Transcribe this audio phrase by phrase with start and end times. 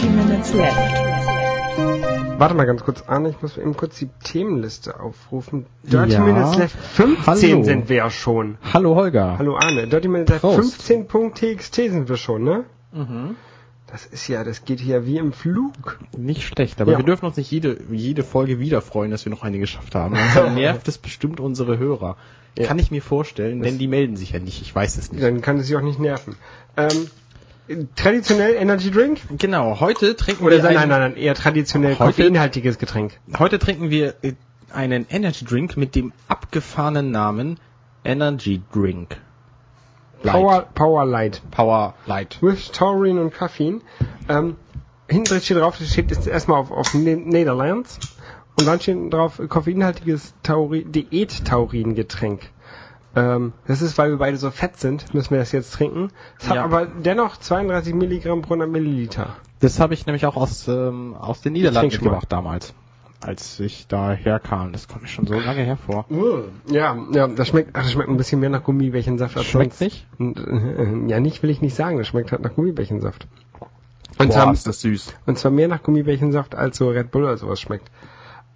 [0.00, 0.76] Dirty Minutes Left.
[2.38, 5.66] Warte mal ganz kurz, Arne, ich muss eben kurz die Themenliste aufrufen.
[5.82, 6.20] Dirty Ja.
[6.20, 7.64] Minutes Left 15 Hallo.
[7.64, 8.58] sind wir ja schon.
[8.72, 9.38] Hallo Holger.
[9.38, 10.80] Hallo Arne, Dirty Minutes Left Prost.
[10.88, 12.64] 15.txt sind wir schon, ne?
[12.92, 13.34] Mhm.
[13.88, 15.98] Das ist ja, das geht hier wie im Flug.
[16.16, 16.98] Nicht schlecht, aber Ja.
[16.98, 20.16] wir dürfen uns nicht jede, jede Folge wieder freuen, dass wir noch eine geschafft haben.
[20.36, 22.16] Dann nervt es bestimmt unsere Hörer.
[22.56, 22.66] Ja.
[22.66, 24.62] Kann ich mir vorstellen, denn die melden sich ja nicht.
[24.62, 25.24] Ich weiß es nicht.
[25.24, 26.36] Dann kann es sich auch nicht nerven.
[26.76, 27.08] Ähm,
[27.96, 29.20] traditionell Energy Drink?
[29.38, 33.18] Genau, heute trinken Oder wir nein, einen, nein, nein, eher traditionell koffeinhaltiges Getränk.
[33.38, 34.34] heute trinken wir äh,
[34.72, 37.58] einen Energy Drink mit dem abgefahrenen Namen
[38.04, 39.16] Energy Drink.
[40.22, 40.32] Light.
[40.34, 41.42] Power, Power Light.
[41.50, 42.38] Power Light.
[42.40, 43.82] With Taurine und Koffein.
[44.28, 44.56] Ähm,
[45.08, 47.98] hinten steht drauf, das steht jetzt erstmal auf, auf Ne- Netherlands.
[48.58, 52.50] Und dann steht drauf, koffeinhaltiges Tauri Diät-Taurin-Getränk.
[53.18, 56.08] Ähm, das ist, weil wir beide so fett sind, müssen wir das jetzt trinken.
[56.38, 56.64] Es hat Ja.
[56.64, 59.36] aber dennoch 32 Milligramm pro 100 Milliliter.
[59.60, 62.74] Das habe ich nämlich auch aus, ähm, aus den Niederlanden mitgebracht damals.
[63.20, 64.72] Als ich da herkam.
[64.72, 66.06] Das kommt mir schon so lange hervor.
[66.70, 69.80] Ja, ja, das schmeckt, ach, das schmeckt ein bisschen mehr nach Gummibärchensaft als Schmeckt sonst.
[70.20, 70.36] nicht?
[70.38, 73.26] Äh, Ja, nicht will ich nicht sagen, das schmeckt halt nach Gummibärchensaft.
[74.20, 75.14] Und, Boah, zwar, ist das süß.
[75.26, 77.90] und zwar mehr nach Gummibärchensaft als so Red Bull oder sowas schmeckt.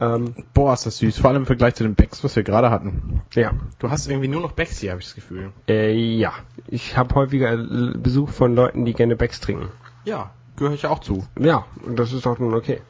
[0.03, 1.19] Ähm, Boah, ist das süß.
[1.21, 3.23] Vor allem im Vergleich zu den Becks, was wir gerade hatten.
[3.35, 3.53] ja.
[3.79, 5.53] Du hast irgendwie nur noch Becks hier, habe ich das Gefühl.
[5.69, 6.33] Äh, ja.
[6.67, 9.69] Ich habe häufiger äh, Besuch von Leuten, die gerne Becks trinken.
[10.05, 11.25] Ja, gehöre ich auch zu.
[11.39, 12.81] Ja, und das ist doch nun okay.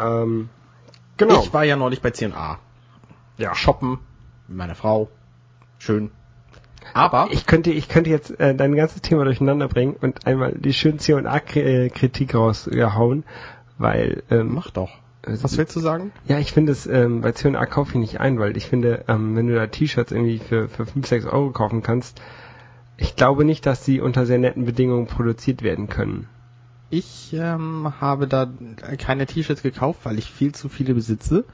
[0.00, 0.48] Ähm,
[1.18, 1.42] genau.
[1.42, 2.58] Ich war ja neulich bei C&A.
[3.36, 3.54] Ja.
[3.54, 3.98] Shoppen
[4.48, 5.08] mit meiner Frau.
[5.78, 6.10] Schön.
[6.94, 10.72] Aber Ich könnte, ich könnte jetzt äh, dein ganzes Thema durcheinander bringen und einmal die
[10.72, 13.24] schöne C&A-Kritik raushauen,
[13.76, 15.01] weil, ähm, mach doch.
[15.24, 16.12] Was willst du sagen?
[16.26, 19.36] ja, ich finde es, ähm, bei C&A kaufe ich nicht ein, weil ich finde, ähm,
[19.36, 22.20] wenn du da T-Shirts irgendwie für, für 5, 6 Euro kaufen kannst,
[22.96, 26.28] ich glaube nicht, dass die unter sehr netten Bedingungen produziert werden können.
[26.90, 28.48] Ich ähm, habe da
[28.98, 31.44] keine T-Shirts gekauft, weil ich viel zu viele besitze.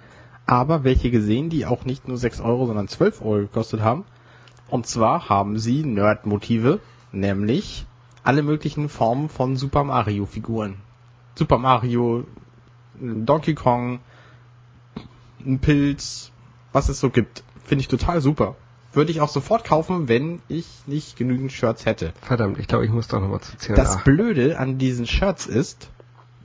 [0.47, 4.05] Aber welche gesehen, die auch nicht nur 6 Euro, sondern 12 Euro gekostet haben.
[4.69, 6.81] Und zwar haben sie Nerd-Motive,
[7.13, 7.87] nämlich
[8.25, 10.77] alle möglichen Formen von Super Mario-Figuren.
[11.35, 12.25] Super Mario,
[13.01, 14.01] Donkey Kong,
[15.45, 16.33] ein Pilz,
[16.73, 17.43] was es so gibt.
[17.65, 18.57] Finde ich total super.
[18.93, 22.13] Würde ich auch sofort kaufen, wenn ich nicht genügend Shirts hätte.
[22.23, 23.77] Verdammt, ich glaube, ich muss doch nochmal zu C&A.
[23.77, 25.91] Das Blöde an diesen Shirts ist,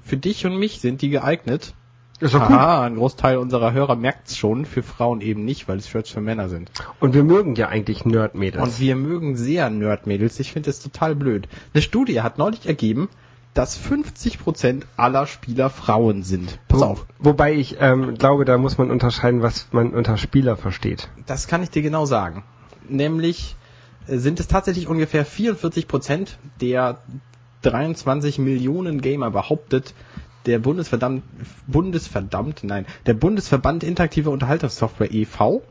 [0.04, 1.74] für dich und mich sind die geeignet.
[2.20, 2.58] ist doch gut.
[2.58, 6.50] Ein Großteil unserer Hörer merkt's schon, für Frauen eben nicht, weil es Shirts für Männer
[6.50, 6.70] sind.
[7.00, 8.62] Und wir mögen ja eigentlich Nerd-Mädels.
[8.62, 10.40] Und wir mögen sehr Nerd-Mädels.
[10.42, 11.48] Ich finde das total blöd.
[11.74, 13.08] Eine Studie hat neulich ergeben,
[13.54, 16.60] dass 50% aller Spieler Frauen sind.
[16.68, 20.58] Pass Wo- auf, Wobei ich ähm, glaube, da muss man unterscheiden, was man unter Spieler
[20.58, 21.10] versteht.
[21.28, 22.44] das kann ich dir genau sagen.
[22.90, 23.56] Nämlich
[24.08, 26.30] äh, sind es tatsächlich ungefähr 44%
[26.62, 26.98] der
[27.62, 29.94] 23 Millionen Gamer behauptet,
[30.46, 31.24] der Bundesverdammt,
[31.68, 35.62] Bundesverdammt, nein, der Bundesverband Interaktive Unterhaltungssoftware e.V.,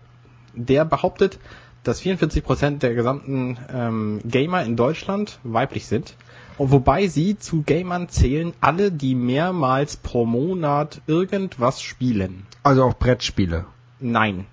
[0.54, 1.38] der behauptet,
[1.84, 6.14] dass 44% der gesamten ähm, Gamer in Deutschland weiblich sind.
[6.58, 12.46] Wobei sie zu Gamern zählen alle, die mehrmals pro Monat irgendwas spielen.
[12.62, 13.64] Also auch Brettspiele.
[14.00, 14.46] Nein,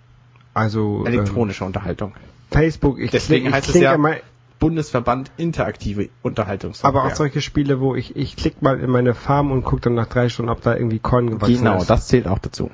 [0.53, 2.13] Also ähm, elektronische Unterhaltung.
[2.51, 2.99] Facebook.
[2.99, 4.21] Ich, Deswegen ich heißt es ja mal,
[4.59, 7.01] Bundesverband Interaktive Unterhaltungssoftware.
[7.01, 9.93] aber auch solche Spiele, wo ich ich klicke mal in meine Farm und gucke dann
[9.93, 11.89] nach drei Stunden, ob da irgendwie Korn gewachsen Genau, ist.
[11.89, 12.69] das zählt auch dazu.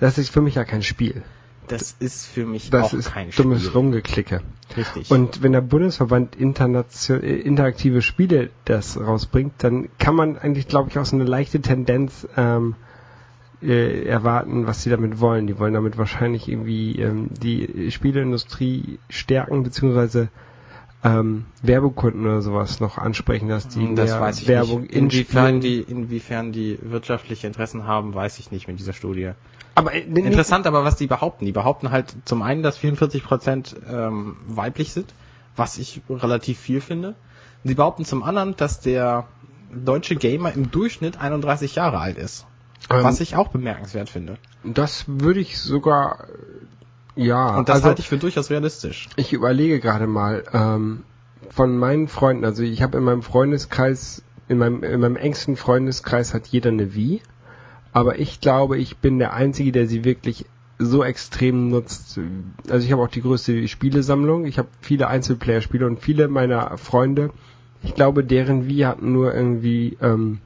[0.00, 1.22] das ist für mich ja kein Spiel.
[1.72, 3.72] Das ist für mich Das auch ist kein dummes Spiel.
[3.72, 4.40] Rumgeklicke.
[4.76, 5.10] Richtig.
[5.10, 10.98] Und wenn der Bundesverband äh, interaktive Spiele das rausbringt, dann kann man eigentlich, glaube ich,
[10.98, 12.74] auch so eine leichte Tendenz ähm,
[13.62, 15.46] äh, erwarten, was sie damit wollen.
[15.46, 20.28] Die wollen damit wahrscheinlich irgendwie ähm, die Spieleindustrie stärken, beziehungsweise
[21.04, 24.92] ähm, Werbekunden oder sowas noch ansprechen, dass die das weiß ich Werbung nicht.
[24.92, 29.32] in Inwiefern die, inwiefern die wirtschaftliche Interessen haben, weiß ich nicht mit dieser Studie.
[29.74, 31.44] Aber äh, Interessant aber, was die behaupten.
[31.44, 35.12] Die behaupten halt zum einen, dass 44 Prozent ähm, weiblich sind,
[35.56, 37.14] was ich relativ viel finde.
[37.64, 39.26] Sie behaupten zum anderen, dass der
[39.74, 42.46] deutsche Gamer im Durchschnitt 31 Jahre alt ist.
[42.90, 44.38] Ähm, was ich auch bemerkenswert finde.
[44.64, 46.26] das würde ich sogar
[47.16, 47.56] ja.
[47.58, 49.08] Und das also, halte ich für durchaus realistisch.
[49.16, 51.04] Ich überlege gerade mal, ähm,
[51.50, 56.34] von meinen Freunden, also ich habe in meinem Freundeskreis, in meinem, in meinem engsten Freundeskreis
[56.34, 57.20] hat jeder eine Wii,
[57.92, 60.46] aber ich glaube, ich bin der Einzige, der sie wirklich
[60.78, 62.18] so extrem nutzt.
[62.70, 67.30] Also ich habe auch die größte Spielesammlung, ich habe viele Einzelplayer-Spiele und viele meiner Freunde,
[67.82, 70.38] ich glaube, deren Wii hatten nur irgendwie ähm,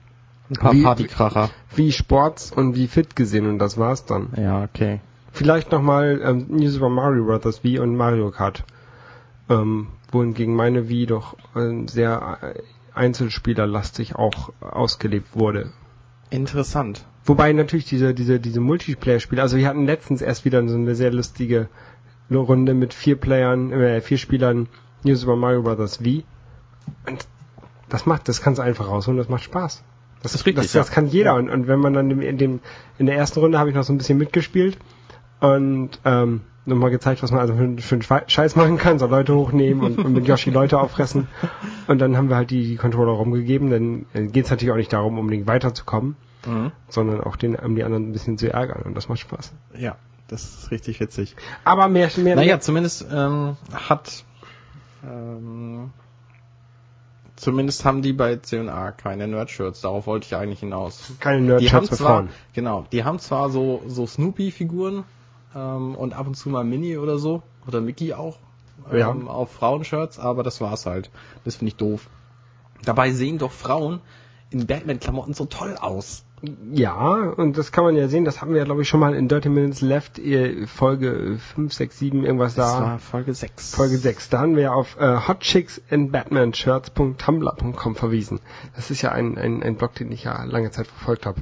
[0.51, 1.51] Ein paar Wie- Partykracher.
[1.75, 4.29] wie Sports und wie fit gesehen und das war's dann.
[4.37, 5.01] Ja, okay.
[5.37, 7.63] Vielleicht nochmal ähm, New Super Mario Bros.
[7.63, 8.65] Wii und Mario Kart.
[9.51, 12.63] Ähm, wohingegen meine Wii doch äh, sehr äh,
[12.95, 15.73] einzelspielerlastig auch ausgelebt wurde.
[16.31, 17.05] Interessant.
[17.23, 21.13] Wobei natürlich diese, diese, diese Multiplayer-Spiele, also wir hatten letztens erst wieder so eine sehr
[21.13, 21.69] lustige
[22.31, 24.69] Runde mit vier Playern, äh, vier Spielern
[25.03, 26.03] New Super Mario Bros.
[26.03, 26.25] Wii.
[27.07, 27.27] Und
[27.91, 29.85] das macht, das kannst du einfach rausholen, das macht Spaß.
[30.23, 30.95] Das, ist richtig, Das, das ja.
[30.95, 31.33] kann jeder.
[31.33, 31.37] Ja.
[31.37, 32.61] Und, und wenn man dann in dem,
[32.97, 34.79] in der ersten Runde habe ich noch so ein bisschen mitgespielt
[35.41, 39.35] und ähm, nochmal gezeigt, was man also für, für einen Scheiß machen kann, so Leute
[39.37, 41.29] hochnehmen und, und mit Yoshi Leute auffressen.
[41.87, 43.71] Und dann haben wir halt die, die Controller rumgegeben.
[43.71, 46.17] Dann äh, geht es natürlich auch nicht darum, unbedingt weiterzukommen,
[46.47, 46.71] Mhm.
[46.89, 48.83] sondern auch den, um die anderen ein bisschen zu ärgern.
[48.83, 49.53] Und das macht Spaß.
[49.79, 49.97] Ja,
[50.29, 51.35] das ist richtig witzig.
[51.65, 54.25] Aber mehr, mehr, Naja, zumindest ähm, hat
[55.05, 55.91] ähm,
[57.37, 59.81] zumindest haben die bei C&A keine Nerd-Shirts.
[59.83, 61.13] Darauf wollte ich eigentlich hinaus.
[61.21, 62.29] keine Nerd-Shirts für Frauen.
[62.55, 65.05] genau, die haben zwar so so Snoopy-Figuren
[65.57, 68.37] ähm, und ab und zu mal Minnie oder so oder Mickey auch
[68.93, 69.11] Ja.
[69.11, 71.11] ähm, auf Frauenshirts, aber das war's halt.
[71.45, 72.09] Das finde ich doof.
[72.85, 74.01] Dabei sehen doch Frauen
[74.51, 76.25] in Batman-Klamotten so toll aus.
[76.71, 79.15] Ja, und das kann man ja sehen, das haben wir ja, glaube ich, schon mal
[79.15, 82.81] in Dirty Minutes Left, äh, Folge 5, 6, 7, irgendwas Das da.
[82.83, 83.75] war Folge 6.
[83.75, 84.29] Folge 6.
[84.29, 88.41] Da haben wir ja auf äh, hotchicksinbatmanshirts.tumblr.com verwiesen.
[88.75, 91.41] Das ist ja ein, ein, ein Blog, den ich ja lange Zeit verfolgt habe.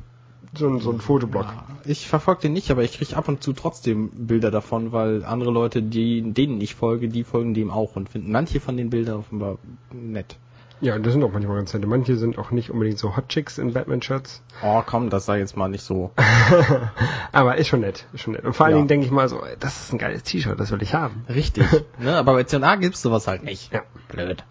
[0.56, 1.44] So ein, so ein Fotoblog.
[1.44, 5.24] Ja, ich verfolge den nicht, aber ich kriege ab und zu trotzdem Bilder davon, weil
[5.24, 8.90] andere Leute, die, denen ich folge, die folgen dem auch und finden manche von den
[8.90, 9.58] Bildern offenbar
[9.92, 10.36] nett.
[10.80, 11.86] Ja, das sind auch manchmal ganz nette.
[11.86, 14.42] Manche sind auch nicht unbedingt so Hotchicks in Batman-Shirts.
[14.62, 16.10] Oh, komm, das sei jetzt mal nicht so.
[17.32, 18.44] Aber ist schon nett, ist schon nett.
[18.44, 18.78] Und vor allen Ja.
[18.78, 21.24] Dingen denke ich mal so, das ist ein geiles T-Shirt, das will ich haben.
[21.28, 21.64] Richtig.
[21.98, 22.16] ne?
[22.16, 23.72] Aber bei C&A gibt's sowas halt nicht.
[23.72, 23.82] Ja.
[24.08, 24.44] Blöd.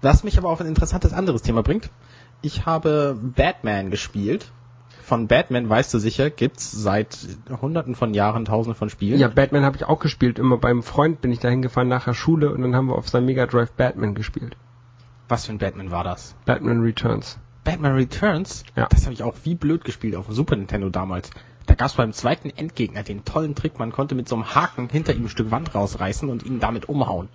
[0.00, 1.90] Was mich aber auf ein interessantes anderes Thema bringt.
[2.40, 4.52] Ich habe Batman gespielt.
[5.08, 7.16] Von Batman, weißt du sicher, gibt's seit
[7.62, 9.18] hunderten von Jahren tausende von Spielen.
[9.18, 10.38] Ja, Batman habe ich auch gespielt.
[10.38, 13.08] Immer beim Freund bin ich da hingefahren nach der Schule und dann haben wir auf
[13.08, 14.54] seinem Mega Drive Batman gespielt.
[15.26, 16.36] Was für ein Batman war das?
[16.44, 17.38] Batman Returns.
[17.64, 18.86] Batman Returns, Ja.
[18.90, 21.30] das habe ich auch wie blöd gespielt auf dem Super Nintendo damals.
[21.64, 24.90] Da gab es beim zweiten Endgegner den tollen Trick, man konnte mit so einem Haken
[24.90, 27.28] hinter ihm ein Stück Wand rausreißen und ihn damit umhauen.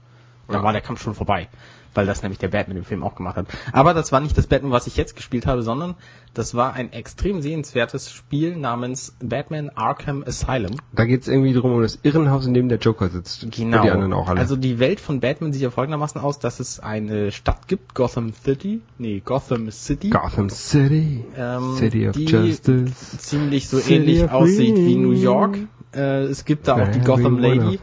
[0.45, 0.63] Und dann Ja.
[0.63, 1.47] war der Kampf schon vorbei,
[1.93, 3.47] weil das nämlich der Batman im Film auch gemacht hat.
[3.71, 5.95] Aber das war nicht das Batman, was ich jetzt gespielt habe, sondern
[6.33, 10.77] das war ein extrem sehenswertes Spiel namens Batman Arkham Asylum.
[10.93, 13.43] Da geht's irgendwie drum um das Irrenhaus, in dem der Joker sitzt.
[13.43, 14.39] Und die anderen auch alle.
[14.39, 18.33] Also die Welt von Batman sieht ja folgendermaßen aus, dass es eine Stadt gibt, Gotham
[18.33, 20.09] City, nee, Gotham City.
[20.09, 21.23] Gotham City.
[21.37, 23.17] Ähm, City of die Justice.
[23.17, 24.95] ziemlich so City ähnlich aussieht wie.
[24.95, 25.57] New York.
[25.93, 27.79] Äh, es gibt da auch die Gotham Lady,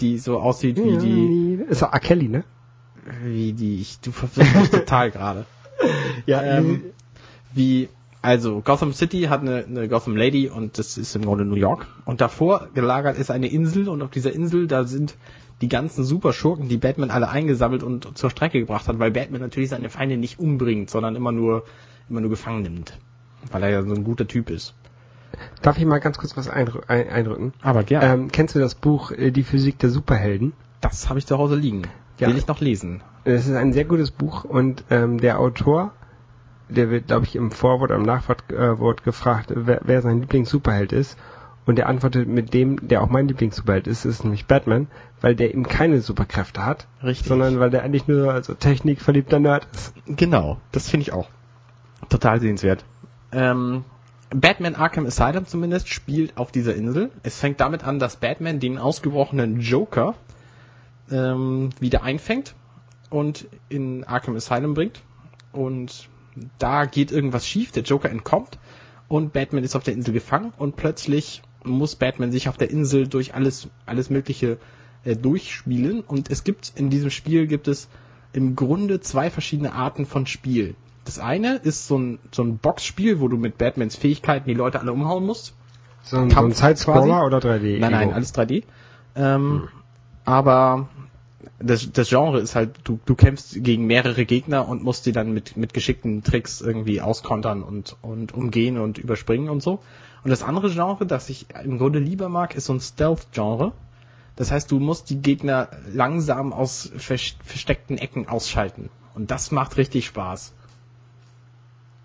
[0.00, 2.00] die so aussieht wie die, Ist doch R.
[2.00, 2.44] Kelly, ne?
[3.22, 5.46] Wie die, ich, du verwirrst mich total gerade.
[6.24, 6.82] Ja, Ähm,
[7.52, 7.90] wie,
[8.22, 11.86] also Gotham City hat eine, eine Gotham Lady und das ist im Grunde New York.
[12.06, 15.14] Und davor gelagert ist eine Insel und auf dieser Insel, da sind
[15.60, 19.70] die ganzen Superschurken, die Batman alle eingesammelt und zur Strecke gebracht hat, weil Batman natürlich
[19.70, 21.64] seine Feinde nicht umbringt, sondern immer nur,
[22.08, 22.98] immer nur gefangen nimmt.
[23.52, 24.74] Weil er ja so ein guter Typ ist.
[25.62, 27.52] Darf ich mal ganz kurz was eindrü ein eindrücken?
[27.62, 28.06] Aber gerne.
[28.12, 30.52] Ähm, kennst du das Buch äh, Die Physik der Superhelden?
[30.80, 31.82] Das habe ich zu Hause liegen.
[32.18, 32.28] Ja.
[32.28, 33.02] Will ich noch lesen.
[33.24, 35.92] Es ist ein sehr gutes Buch und ähm, der Autor,
[36.68, 41.18] der wird, glaube ich, im Vorwort, am Nachwort äh, gefragt, wer, wer sein Lieblings-Superheld ist.
[41.66, 44.86] Und er antwortet mit dem, der auch mein Lieblings-Superheld ist, ist nämlich Batman,
[45.20, 47.26] weil der eben keine Superkräfte hat, Richtig.
[47.26, 49.92] sondern weil der eigentlich nur also technikverliebter Nerd ist.
[50.06, 51.28] Genau, das finde ich auch.
[52.08, 52.84] Total sehenswert.
[53.32, 53.84] Ähm,
[54.30, 57.10] Batman Arkham Asylum zumindest spielt auf dieser Insel.
[57.24, 60.14] Es fängt damit an, dass Batman den ausgebrochenen Joker
[61.10, 62.54] ähm, wieder einfängt
[63.10, 65.02] und in Arkham Asylum bringt.
[65.52, 66.08] Und
[66.58, 68.58] da geht irgendwas schief, der Joker entkommt
[69.08, 73.08] und Batman ist auf der Insel gefangen und plötzlich muss Batman sich auf der Insel
[73.08, 74.58] durch alles, alles Mögliche
[75.04, 76.00] äh, durchspielen.
[76.00, 77.88] Und es gibt in diesem Spiel gibt es
[78.32, 80.74] im Grunde zwei verschiedene Arten von Spiel.
[81.04, 84.80] Das eine ist so ein, so ein Boxspiel, wo du mit Batmans Fähigkeiten die Leute
[84.80, 85.54] alle umhauen musst.
[86.02, 87.78] So ein, so ein Kampf Sidescroller oder 3D?
[87.78, 88.64] Nein, nein, alles 3D.
[89.14, 89.68] Ähm,
[90.24, 90.88] Aber
[91.58, 95.32] das, das Genre ist halt, du, du kämpfst gegen mehrere Gegner und musst die dann
[95.32, 99.80] mit, mit geschickten Tricks irgendwie auskontern und, und umgehen und überspringen und so.
[100.24, 103.72] Und das andere Genre, das ich im Grunde lieber mag, ist so ein Stealth-Genre.
[104.34, 108.90] Das heißt, du musst die Gegner langsam aus vers- versteckten Ecken ausschalten.
[109.14, 110.52] Und das macht richtig Spaß.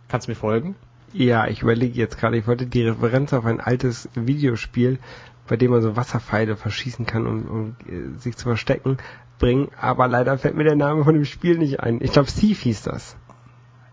[0.07, 0.75] Kannst du mir folgen?
[1.13, 4.99] Ja, ich überlege jetzt gerade, ich wollte die Referenz auf ein altes Videospiel,
[5.47, 8.97] bei dem man so Wasserpfeile verschießen kann, um, um äh, sich zu verstecken,
[9.39, 11.99] bringen, aber leider fällt mir der Name von dem Spiel nicht ein.
[12.01, 13.17] Ich glaube, Thief hieß das.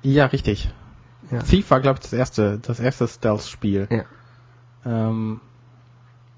[0.02, 0.72] Ja, richtig.
[1.30, 1.40] Ja.
[1.40, 3.88] Thief war, glaube ich, das erste, das erste Stealth-Spiel.
[3.90, 4.04] Ja.
[4.84, 5.40] Ähm,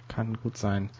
[0.08, 0.90] kann gut sein.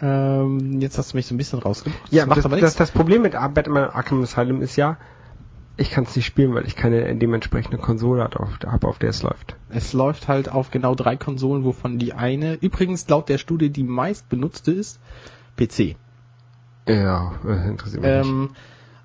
[0.00, 2.12] Ähm, jetzt hast du mich so ein bisschen rausgebracht.
[2.12, 2.76] Ja, macht das, aber das, nichts.
[2.76, 4.98] das Problem mit Batman Arkham Asylum ist ja,
[5.78, 9.10] Ich kann es nicht spielen, weil ich keine dementsprechende Konsole habe, auf, hab, auf der
[9.10, 9.56] es läuft.
[9.68, 13.82] Es läuft halt auf genau drei Konsolen, wovon die eine, übrigens laut der Studie die
[13.82, 15.00] meist benutzte ist,
[15.56, 15.96] PC.
[16.88, 18.26] Ja, äh, interessiert mich nicht.
[18.26, 18.50] Ähm,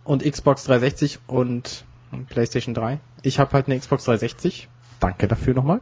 [0.03, 1.83] und Xbox 360 und
[2.29, 2.99] PlayStation 3.
[3.23, 4.69] Ich habe halt eine Xbox 360.
[4.99, 5.81] Danke dafür nochmal.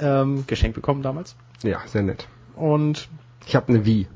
[0.00, 1.36] Ähm, geschenkt bekommen damals.
[1.62, 2.28] Ja, sehr nett.
[2.56, 3.08] Und
[3.46, 4.06] Ich habe eine Wii.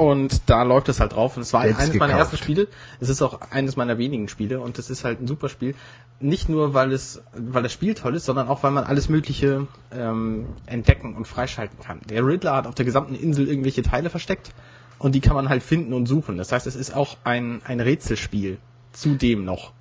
[0.00, 1.36] Und da läuft es halt drauf.
[1.36, 2.32] Und es war Selbst eines meiner gekauft.
[2.32, 2.68] ersten Spiele.
[3.00, 4.60] Es ist auch eines meiner wenigen Spiele.
[4.60, 5.74] Und es ist halt ein super Spiel.
[6.20, 9.66] Nicht nur, weil es, weil das Spiel toll ist, sondern auch, weil man alles Mögliche
[9.92, 12.00] ähm, entdecken und freischalten kann.
[12.08, 14.54] Der Riddler hat auf der gesamten Insel irgendwelche Teile versteckt.
[14.98, 16.38] Und die kann man halt finden und suchen.
[16.38, 18.56] Das heißt, es ist auch ein, ein Rätselspiel.
[18.92, 19.74] Zudem noch.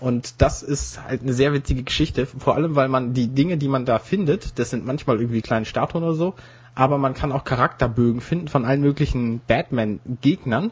[0.00, 2.26] Und das ist halt eine sehr witzige Geschichte.
[2.26, 5.66] Vor allem, weil man die Dinge, die man da findet, das sind manchmal irgendwie kleine
[5.66, 6.34] Statuen oder so,
[6.74, 10.70] aber man kann auch Charakterbögen finden von allen möglichen Batman-Gegnern.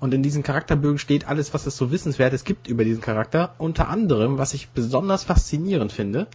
[0.00, 3.54] Und in diesen Charakterbögen steht alles, was es so Wissenswertes gibt über diesen Charakter.
[3.58, 6.26] Unter anderem, was ich besonders faszinierend finde,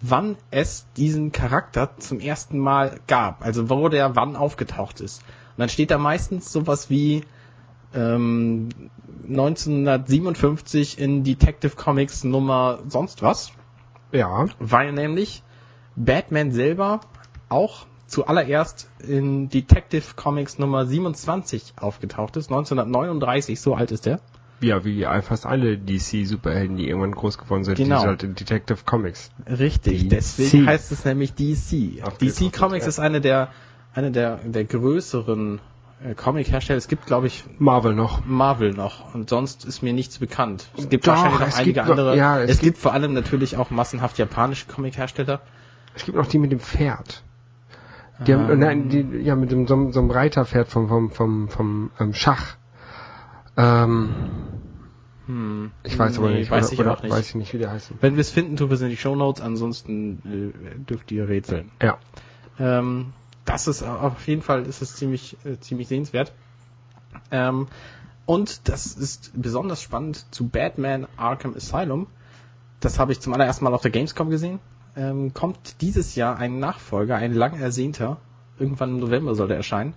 [0.00, 3.44] wann es diesen Charakter zum ersten Mal gab.
[3.44, 5.22] Also wo der wann aufgetaucht ist.
[5.22, 7.24] Und dann steht da meistens sowas wie
[7.94, 8.68] ähm,
[9.28, 13.52] 1957 in Detective Comics Nummer sonst was
[14.12, 14.46] Ja.
[14.58, 15.42] weil nämlich
[15.96, 17.00] Batman selber
[17.48, 24.20] auch zuallererst in Detective Comics Nummer 27 aufgetaucht ist, 1939, so alt ist er.
[24.62, 28.02] Ja, wie fast alle DC-Superhelden, die irgendwann groß geworden sind, Genau.
[28.02, 29.30] die halt in Detective Comics.
[29.46, 30.08] Richtig, DC.
[30.10, 32.02] deswegen heißt es nämlich DC.
[32.20, 32.88] DC Comics ja.
[32.88, 33.48] ist eine der
[33.94, 35.60] eine der der größeren
[36.16, 36.78] Comic-Hersteller.
[36.78, 38.24] Es gibt, glaube ich, Marvel noch.
[38.24, 40.68] Marvel noch und sonst ist mir nichts bekannt.
[40.76, 42.16] Es gibt Doch, wahrscheinlich noch einige gibt noch- andere.
[42.16, 45.40] ja, es es gibt vor allem natürlich auch massenhaft japanische Comic-Hersteller.
[45.94, 47.22] Es gibt noch die mit dem Pferd.
[48.26, 48.58] Die haben, Ähm.
[48.58, 52.12] nein, die, ja, mit dem, so, einem- so einem Reiterpferd vom, vom, vom, vom ähm,
[52.14, 52.56] Schach.
[53.56, 54.10] Ähm,
[55.26, 56.50] Hm, ich weiß aber nee, nicht.
[56.50, 57.12] Weiß oder, ich oder auch nicht.
[57.12, 57.96] Weiß ich nicht, wie der heißen.
[58.00, 61.70] Wenn wir es finden, tun wir es in die Shownotes, ansonsten äh, dürft ihr rätseln.
[61.80, 61.98] Ja.
[62.58, 63.12] Ähm,
[63.44, 66.32] das ist auf jeden Fall ist es ziemlich, äh, ziemlich sehenswert.
[67.30, 67.68] Ähm,
[68.26, 72.06] und das ist besonders spannend zu Batman Arkham Asylum.
[72.78, 74.60] Das habe ich zum allerersten Mal auf der Gamescom gesehen.
[74.96, 78.18] Ähm, kommt dieses Jahr ein Nachfolger, ein lang ersehnter.
[78.58, 79.94] Irgendwann im November soll der erscheinen.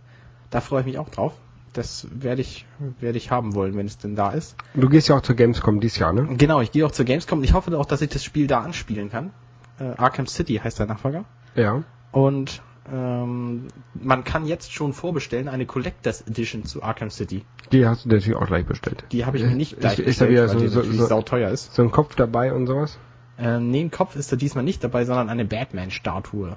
[0.50, 1.34] Da freue ich mich auch drauf.
[1.74, 2.66] Das werde ich,
[3.00, 4.56] werde ich haben wollen, wenn es denn da ist.
[4.76, 6.28] Du gehst ja auch zur Gamescom dieses Jahr, ne?
[6.38, 8.62] Genau, ich gehe auch zur Gamescom und ich hoffe auch, dass ich das Spiel da
[8.62, 9.32] anspielen kann.
[9.80, 11.26] Äh, Arkham City heißt der Nachfolger.
[11.56, 11.84] Ja.
[12.12, 17.46] Und ähm, man kann jetzt schon vorbestellen eine Collectors Edition zu Arkham City.
[17.72, 19.06] Die hast du natürlich auch gleich bestellt.
[19.12, 21.00] Die habe ich mir nicht Ist- gleich ist da wieder weil so- die so- natürlich
[21.00, 21.74] so- sauteuer ist.
[21.74, 22.98] So ein Kopf dabei und sowas?
[23.40, 26.56] Ähm, nee, ein Kopf ist da diesmal nicht dabei, sondern eine Batman-Statue.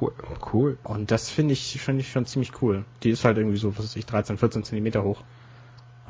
[0.00, 0.12] Cool.
[0.52, 0.78] Cool.
[0.84, 2.84] Und das finde ich, finde ich schon ziemlich cool.
[3.02, 5.22] Die ist halt irgendwie so, was weiß ich, 13, 14 Zentimeter hoch.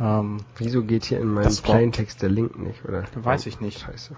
[0.01, 3.05] Ähm, Wieso geht hier in meinem Plaintext der Link nicht, oder?
[3.15, 3.79] Weiß ich nicht.
[3.81, 4.17] Scheiße.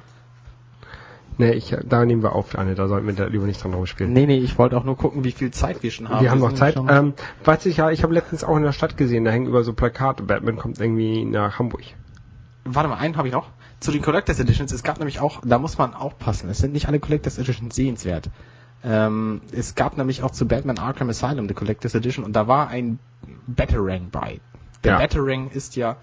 [1.36, 4.12] Nee, ich, da nehmen wir auf, Anne, da sollten wir da lieber nicht dran rumspielen.
[4.12, 6.22] nee, nee, ich wollte auch nur gucken, wie viel Zeit wir schon haben.
[6.22, 6.76] wir haben noch Zeit.
[6.76, 7.14] Ähm,
[7.44, 9.72] weiß ich ja, ich habe letztens auch in der Stadt gesehen, da hängen über so
[9.72, 11.82] Plakate, Batman kommt irgendwie nach Hamburg.
[12.64, 13.48] Warte mal, einen habe ich noch.
[13.80, 16.88] Zu den Collectors Editions, es gab nämlich auch, da muss man aufpassen, es sind nicht
[16.88, 18.30] alle Collectors Editions sehenswert.
[18.82, 22.68] Ähm, es gab nämlich auch zu Batman Arkham Asylum die Collectors Edition und da war
[22.68, 22.98] ein
[23.46, 24.40] Batarang bei.
[24.84, 24.98] Der Ja.
[24.98, 25.96] Batarang ist ja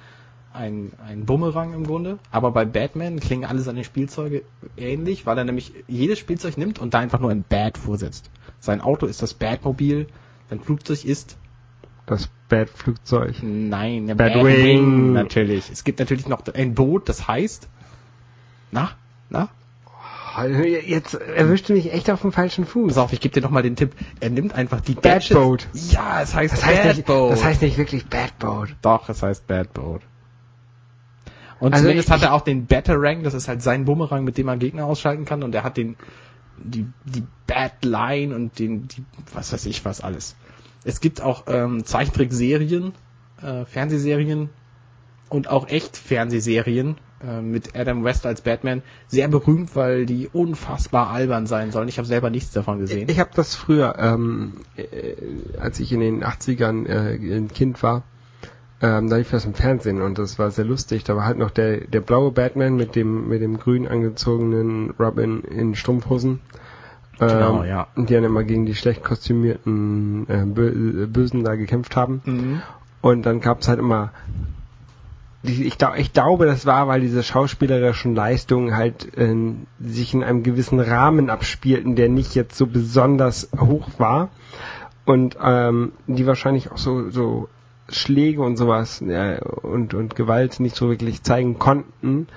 [0.54, 4.44] ein, ein Bumerang im Grunde, aber bei Batman klingen alle seine Spielzeuge
[4.78, 8.30] ähnlich, weil er nämlich jedes Spielzeug nimmt und da einfach nur ein Bat vorsetzt.
[8.60, 10.08] Sein Auto ist das Batmobil,
[10.50, 11.38] sein Flugzeug ist
[12.06, 13.36] Das Bat-Flugzeug.
[13.42, 14.44] Nein, der Batwing.
[14.44, 15.70] Batwing natürlich.
[15.72, 17.70] Es gibt natürlich noch ein Boot, das heißt.
[18.72, 18.92] Na?
[19.30, 19.50] Na?
[20.86, 22.90] Jetzt erwischt du mich echt auf dem falschen Fuß.
[22.94, 23.94] Pass auf, ich gebe dir noch mal den Tipp.
[24.22, 25.68] Er nimmt einfach die Bad Gadgets- Boat.
[25.74, 27.32] Ja, es heißt Das heißt, Bad nicht, Boat.
[27.34, 28.70] das heißt nicht wirklich Bad Boat.
[28.82, 30.02] Doch, es heißt Bad Boat.
[31.62, 34.38] Und Also zumindest ich- hat er auch den Batarang, das ist halt sein Bumerang, mit
[34.38, 35.44] dem man Gegner ausschalten kann.
[35.44, 35.96] Und er hat den,
[36.58, 39.04] die, die Bad Line und den, die,
[39.34, 40.36] was weiß ich was alles.
[40.84, 42.94] Es gibt auch ähm, Zeichentrickserien,
[43.42, 44.50] äh, Fernsehserien
[45.30, 48.82] und auch echt Fernsehserien äh, mit Adam West als Batman.
[49.08, 51.88] Sehr berühmt, weil die unfassbar albern sein sollen.
[51.88, 53.08] Ich habe selber nichts davon gesehen.
[53.10, 55.16] Ich habe das früher, ähm, äh,
[55.60, 58.02] als ich in den 80ern äh, ein Kind war,
[58.82, 61.04] ähm, da lief das im Fernsehen und das war sehr lustig.
[61.04, 65.42] Da war halt noch der, der blaue Batman mit dem, mit dem grün angezogenen Robin
[65.42, 66.40] in Strumpfhosen.
[67.20, 67.88] Ähm, Genau, ja.
[67.96, 72.22] Die dann immer gegen die schlecht kostümierten äh, Bö Bösen da gekämpft haben.
[72.26, 72.62] Mhm.
[73.02, 74.12] Und dann gab's halt immer
[75.44, 79.36] die, ich, ich glaube, das war, weil diese schauspielerischen Leistungen halt äh,
[79.80, 84.30] sich in einem gewissen Rahmen abspielten, der nicht jetzt so besonders hoch war
[85.06, 87.50] und ähm, die wahrscheinlich auch so, so
[87.92, 92.28] Schläge und sowas äh, und, und Gewalt nicht so wirklich zeigen konnten,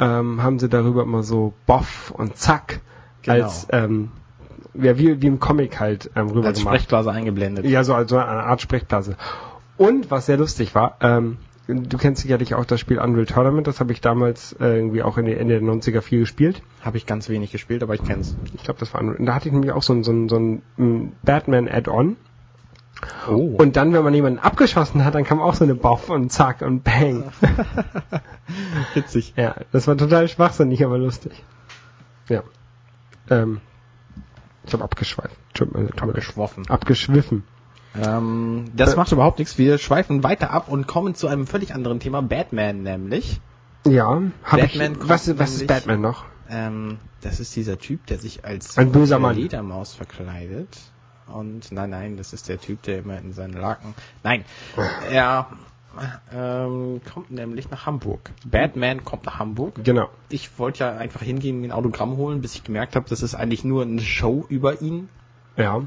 [0.00, 2.80] ähm, haben sie darüber immer so Boff und Zack
[3.22, 3.44] Genau.
[3.44, 4.10] als ähm,
[4.74, 6.76] ja, wie, wie im Comic halt ähm, rüber Als gemacht.
[6.76, 7.64] Sprechblase eingeblendet.
[7.66, 9.16] Ja, so also eine Art Sprechblase.
[9.76, 13.80] Und was sehr lustig war, ähm, du kennst sicherlich auch das Spiel Unreal Tournament, das
[13.80, 16.62] habe ich damals äh, irgendwie auch in den Ende der 90er viel gespielt.
[16.80, 18.36] Habe ich ganz wenig gespielt, aber ich kenn's.
[18.54, 19.18] Ich glaube, das war Unreal.
[19.18, 22.16] Und da hatte ich nämlich auch so ein, so ein, so ein Batman-Add-on.
[23.28, 23.54] Oh.
[23.58, 26.62] Und dann, wenn man jemanden abgeschossen hat, dann kam auch so eine Boff und zack
[26.62, 27.24] und bang.
[28.94, 29.34] witzig.
[29.36, 31.44] ja, das war total schwachsinnig, aber lustig.
[32.28, 32.42] Ja.
[33.30, 33.60] Ähm,
[34.66, 35.36] ich habe abgeschweift.
[36.00, 36.68] Abgeschwoffen.
[36.68, 37.44] Abgeschwiffen.
[38.00, 38.96] Ähm, das Äh.
[38.96, 39.58] macht überhaupt nichts.
[39.58, 42.20] Wir schweifen weiter ab und kommen zu einem völlig anderen Thema.
[42.22, 43.40] Batman nämlich.
[43.86, 44.50] Ja, ich.
[44.50, 46.24] Batman kommt Was, was ist Batman noch?
[46.50, 49.36] Ähm, das ist dieser Typ, der sich als Ein böser Mann.
[49.36, 50.78] Ledermaus verkleidet.
[51.32, 53.94] Und nein, nein, das ist der Typ, der immer in seinen Laken.
[54.22, 54.44] Nein,
[55.10, 55.46] er
[56.32, 58.30] ähm, kommt nämlich nach Hamburg.
[58.46, 59.74] Batman kommt nach Hamburg.
[59.84, 60.08] Genau.
[60.28, 63.34] Ich wollte ja einfach hingehen, mir ein Autogramm holen, bis ich gemerkt habe, das ist
[63.34, 65.08] eigentlich nur eine Show über ihn.
[65.56, 65.82] Ja,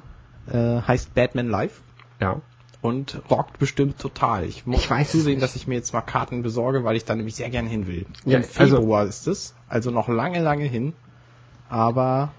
[0.52, 1.82] Äh, heißt Batman Live
[2.20, 2.42] ja.
[2.82, 4.44] und rockt bestimmt total.
[4.44, 7.16] Ich muss Ich weiß zusehen, dass ich mir jetzt mal Karten besorge, weil ich da
[7.16, 8.06] nämlich sehr gerne hin will.
[8.26, 10.94] Ja, Im also- Februar ist es, also noch lange, lange hin.
[11.70, 12.32] Aber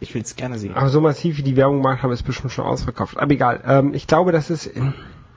[0.00, 0.74] ich will es gerne sehen.
[0.74, 3.18] Aber so massiv wie die Werbung gemacht haben, ist bestimmt schon ausverkauft.
[3.18, 3.62] Aber egal.
[3.66, 4.70] Ähm, ich glaube, das ist.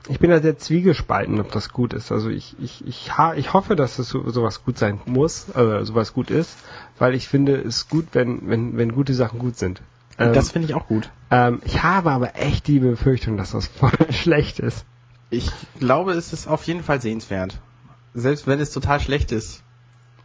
[0.06, 2.12] Ich bin da sehr zwiegespalten, ob das gut ist.
[2.12, 5.82] Also ich, ich, ich, ha, ich hoffe, dass es so, sowas gut sein muss, also
[5.84, 6.58] sowas gut ist,
[6.98, 9.80] weil ich finde es gut, wenn, wenn, wenn gute Sachen gut sind.
[10.18, 11.10] Ähm, das finde ich auch gut.
[11.30, 14.84] ähm, ich habe aber echt die Befürchtung, dass das voll schlecht ist.
[15.30, 17.58] Ich glaube, es ist auf jeden Fall sehenswert.
[18.12, 19.62] Selbst wenn es total schlecht ist.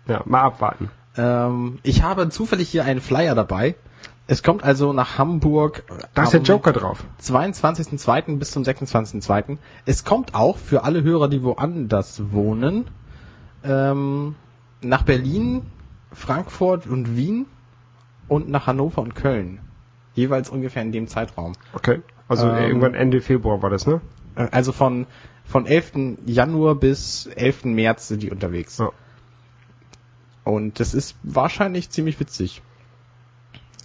[0.07, 0.91] Ja, mal abwarten.
[1.15, 3.75] Ähm, ich habe zufällig hier einen Flyer dabei.
[4.31, 5.85] Es kommt also nach Hamburg.
[6.13, 7.03] Da ist der Joker drauf.
[7.23, 8.37] 22.02.
[8.37, 9.57] bis zum 26.02.
[9.87, 12.85] Es kommt auch für alle Hörer, die woanders wohnen,
[13.63, 14.35] ähm,
[14.81, 15.63] nach Berlin,
[16.13, 17.47] Frankfurt und Wien
[18.27, 19.61] und nach Hannover und Köln.
[20.13, 21.53] Jeweils ungefähr in dem Zeitraum.
[21.73, 22.01] Okay.
[22.27, 23.99] Also Ähm, irgendwann Ende Februar war das, ne?
[24.35, 25.07] Äh, Also von,
[25.43, 26.19] von 11.
[26.27, 27.65] Januar bis 11.
[27.65, 28.77] März sind die unterwegs.
[28.77, 28.91] Ja.
[30.43, 32.61] Und das ist wahrscheinlich ziemlich witzig.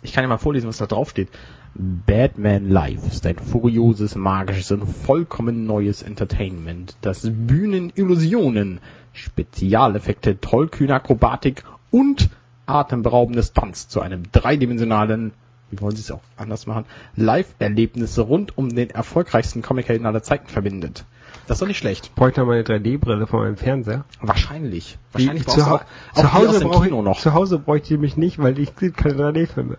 [0.05, 1.29] Ich kann ja mal vorlesen, was da drauf steht.
[1.75, 8.79] Batman Live ist ein furioses, magisches und vollkommen neues Entertainment, das Bühnen, Illusionen,
[9.13, 12.29] Spezialeffekte, tollkühne Akrobatik und
[12.67, 15.33] atemberaubende Stunts zu einem dreidimensionalen,
[15.71, 16.85] wie wollen Sie es auch anders machen,
[17.17, 21.05] Live-Erlebnisse rund um den erfolgreichsten Comichelden aller Zeiten verbindet.
[21.47, 22.15] Das ist doch nicht schlecht.
[22.15, 24.05] Bräuchte noch mal eine 3D-Brille von meinem Fernseher.
[24.21, 24.97] Wahrscheinlich.
[25.13, 25.83] Wahrscheinlich Die- zu, auch
[26.15, 27.19] zu Hause brauche ich, noch.
[27.21, 29.77] zu Hause bräuchte ich mich nicht, weil ich sehe keine 3D-Filme.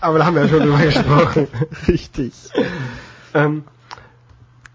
[0.00, 1.48] Aber da haben wir ja schon drüber gesprochen.
[1.88, 2.32] Richtig.
[3.34, 3.64] Ähm,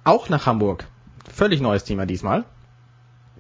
[0.04, 0.86] Auch nach Hamburg.
[1.32, 2.46] Völlig neues Thema diesmal.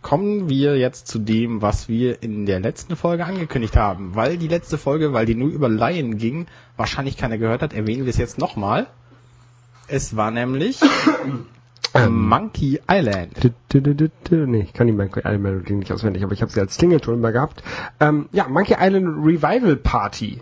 [0.01, 4.15] Kommen wir jetzt zu dem, was wir in der letzten Folge angekündigt haben.
[4.15, 8.05] Weil die letzte Folge, weil die nur über Laien ging, wahrscheinlich keiner gehört hat, erwähnen
[8.05, 8.87] wir es jetzt nochmal.
[9.87, 10.79] Es war nämlich
[12.09, 13.33] Monkey Island.
[14.31, 17.15] nee, ich kann die Monkey Island Melodie nicht auswendig, aber ich habe sie als Klingelton
[17.15, 17.63] immer gehabt.
[17.99, 20.41] Ähm, ja, Monkey Island Revival Party.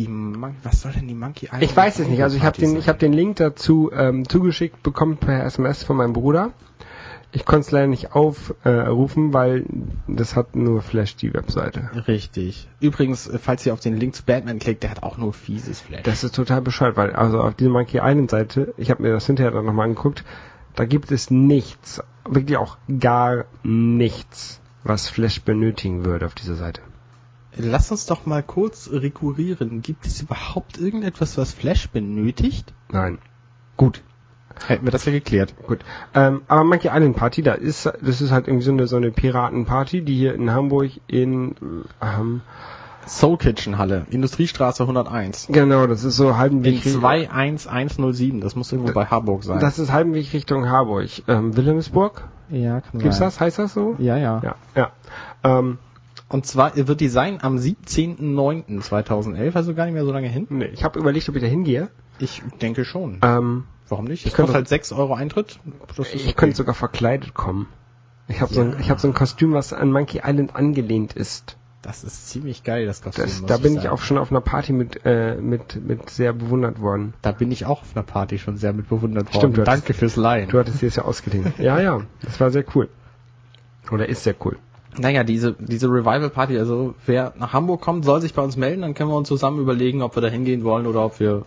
[0.00, 1.62] Die Mon was soll denn die Monkey Island?
[1.62, 2.22] Ich weiß es nicht.
[2.22, 5.96] Also ich habe den, ich habe den Link dazu ähm, zugeschickt bekommen per SMS von
[5.96, 6.52] meinem Bruder.
[7.32, 9.66] Ich konnte es leider nicht aufrufen, weil
[10.08, 11.90] das hat nur Flash die Webseite.
[12.08, 12.66] Richtig.
[12.80, 15.82] Übrigens, äh, falls ihr auf den Link zu Batman klickt, der hat auch nur fieses
[15.82, 16.02] Flash.
[16.02, 19.26] Das ist total bescheuert, weil also auf dieser Monkey Island Seite, ich habe mir das
[19.26, 20.24] hinterher dann nochmal angeguckt,
[20.76, 26.80] da gibt es nichts, wirklich auch gar nichts, was Flash benötigen würde auf dieser Seite.
[27.56, 29.82] Lass uns doch mal kurz rekurrieren.
[29.82, 32.72] Gibt es überhaupt irgendetwas, was Flash benötigt?
[32.90, 33.18] Nein.
[33.76, 34.02] Gut.
[34.66, 35.54] Hätten wir das ja geklärt.
[35.66, 35.80] Gut.
[36.14, 39.10] Ähm, aber Monkey Island Party, da ist, das ist halt irgendwie so eine, so eine
[39.10, 41.54] Piratenparty, die hier in Hamburg in,
[42.02, 42.42] ähm,
[43.06, 45.48] Soul Kitchen Halle, Industriestraße 101.
[45.50, 49.58] genau, das ist so halben Weg, 21107, das muss irgendwo bei Harburg sein.
[49.58, 51.08] das ist halben Weg Richtung Harburg.
[51.26, 52.28] Ähm, Wilhelmsburg?
[52.50, 53.40] ja, kann Gibt's das?
[53.40, 53.96] Heißt das so?
[53.98, 54.90] Ja, ja, Ja, ja.
[55.42, 55.78] Ähm,
[56.30, 60.46] Und zwar wird die sein am 17.09.2011, also gar nicht mehr so lange hin.
[60.50, 61.90] nee, ich habe überlegt, ob ich da hingehe.
[62.18, 63.18] Ich denke schon.
[63.22, 64.24] Ähm, Warum nicht?
[64.26, 65.58] ich könnte- halt 6 Euro Eintritt.
[65.98, 66.32] Ich okay.
[66.34, 67.66] könnte sogar verkleidet kommen.
[68.28, 68.78] Ich habe so, ein, Ja.
[68.78, 71.56] ich hab so ein Kostüm, was an Monkey Island angelehnt ist.
[71.82, 73.24] Das ist ziemlich geil, das Kostüm.
[73.24, 73.94] Das, da bin ich sagen.
[73.94, 77.14] auch schon auf einer Party mit, äh, mit, mit sehr bewundert worden.
[77.22, 79.38] Da bin ich auch auf einer Party schon sehr mit bewundert worden.
[79.54, 80.48] Stimmt, hattest- Danke fürs Leihen.
[80.50, 81.52] Du hattest dir das ja ausgeliehen.
[81.58, 82.88] ja, ja, das war sehr cool.
[83.90, 84.58] Oder ist sehr cool.
[84.98, 88.94] Naja, diese, diese Revival-Party, also wer nach Hamburg kommt, soll sich bei uns melden, dann
[88.94, 91.44] können wir uns zusammen überlegen, ob wir da hingehen wollen oder ob wir...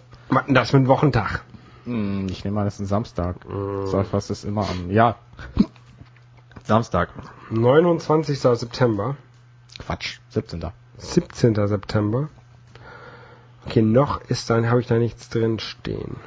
[0.48, 1.44] Das mit Wochentag.
[1.86, 3.36] Hm, ich nehme an, das ist ein Samstag.
[3.48, 3.86] Mm.
[3.88, 5.16] Solfast ist immer am, ja.
[6.64, 7.10] Samstag.
[7.52, 8.40] 29.
[8.40, 9.18] September.
[9.80, 10.64] Quatsch, 17.
[10.98, 11.68] 17.
[11.68, 12.30] September.
[13.66, 16.18] Okay, noch ist dann, habe ich da nichts drin stehen.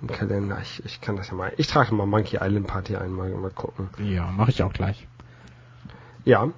[0.00, 0.58] Im Kalender.
[0.62, 1.52] Ich, ich kann das ja mal.
[1.56, 3.88] Ich trage mal Monkey Island Party ein, mal, mal gucken.
[3.98, 5.06] Ja, mache ich auch gleich.
[6.24, 6.50] Ja.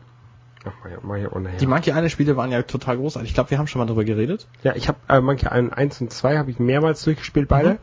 [0.65, 0.73] Ach,
[1.05, 1.59] mal hier, mal hier.
[1.59, 3.31] Die Monkey Island Spiele waren ja total großartig.
[3.31, 4.47] Ich glaube, wir haben schon mal darüber geredet.
[4.63, 7.73] Ja, ich habe äh, Monkey Island 1 und 2 habe ich mehrmals durchgespielt, beide.
[7.73, 7.79] Mhm.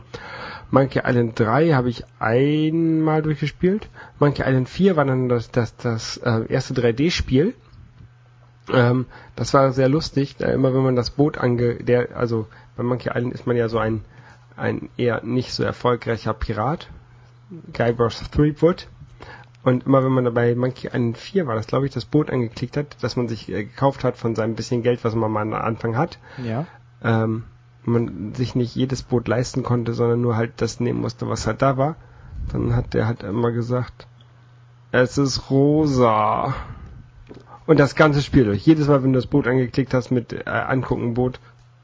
[0.72, 3.90] Monkey Island 3 habe ich einmal durchgespielt.
[4.20, 7.54] Monkey Island 4 war dann das, das, das äh, erste 3D-Spiel.
[8.72, 11.84] Ähm, das war sehr lustig, da immer wenn man das Boot ange...
[11.84, 14.06] Der, also bei Monkey Island ist man ja so ein,
[14.56, 16.88] ein eher nicht so erfolgreicher Pirat.
[17.74, 18.88] Guybrush Threepwood.
[19.64, 22.78] Und immer wenn man dabei Monkey Island 4 war, das glaube ich, das Boot angeklickt
[22.78, 25.54] hat, das man sich äh, gekauft hat von seinem bisschen Geld, was man mal am
[25.54, 26.66] Anfang hat, Ja.
[27.04, 27.44] ähm,
[27.84, 31.62] man sich nicht jedes Boot leisten konnte, sondern nur halt das nehmen musste, was halt
[31.62, 31.96] da war,
[32.52, 34.08] dann hat der halt immer gesagt,
[34.92, 36.54] es ist rosa.
[37.68, 38.66] Und das ganze Spiel durch.
[38.66, 41.40] Jedes Mal, wenn du das Boot angeklickt hast mit äh, angucken Boot,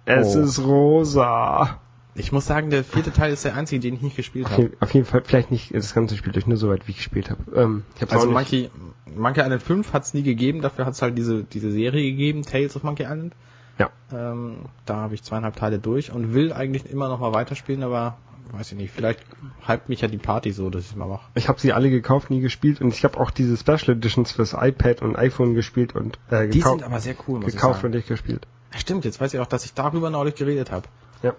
[0.06, 0.40] es Oh.
[0.42, 1.78] ist rosa.
[2.18, 4.72] Ich muss sagen, der vierte Teil ist der einzige, den ich nicht gespielt habe.
[4.80, 7.30] auf jeden Fall, vielleicht nicht das ganze Spiel durch, nur so weit, wie ich gespielt
[7.30, 7.44] habe.
[7.56, 8.34] Ähm, ich hab's Also auch.
[8.34, 8.70] Monkey,
[9.16, 12.44] Monkey Island 5 hat es nie gegeben, dafür hat es halt diese, diese Serie gegeben,
[12.44, 13.34] Tales of Monkey Island.
[13.78, 13.92] Ja.
[14.12, 18.18] Ähm, da habe ich zweieinhalb Teile durch und will eigentlich immer noch mal weiterspielen, aber
[18.52, 19.20] weiß ich nicht, vielleicht
[19.68, 21.28] hypt mich ja die Party so, dass ich mal mache.
[21.36, 24.54] Ich habe sie alle gekauft, nie gespielt und ich habe auch diese Special Editions fürs
[24.54, 27.84] iPad und iPhone gespielt und äh, Die gekauft, sind aber sehr cool, muss gekauft ich
[27.84, 27.96] und sagen.
[27.98, 28.48] nicht gespielt.
[28.76, 30.88] Stimmt, jetzt weiß ich auch, dass ich darüber neulich geredet habe.
[31.24, 31.34] Ja.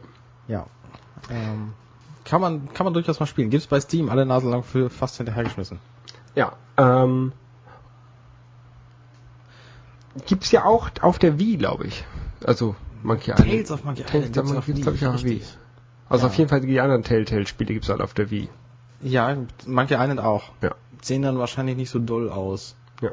[0.48, 0.66] Ja.
[1.30, 1.72] Ähm,
[2.24, 3.50] kann man, kann man durchaus mal spielen.
[3.50, 5.78] Gibt's bei Steam alle Nase lang für fast hinterhergeschmissen.
[6.34, 7.32] Ja, ähm,
[10.26, 12.04] gibt's ja auch auf der Wii, glaube ich.
[12.44, 13.50] Also Monkey Island.
[13.50, 15.42] Tales of Monkey Tales Island of gibt's Monkey auf gibt's, glaube ich, auf Wii.
[16.08, 16.30] Also Ja.
[16.30, 18.48] auf jeden Fall die anderen Telltale-Spiele gibt's halt auf der Wii.
[19.02, 20.50] Ja, Monkey Island auch.
[20.62, 20.74] Ja.
[21.02, 22.74] Sehen dann wahrscheinlich nicht so doll aus.
[23.00, 23.10] Ja.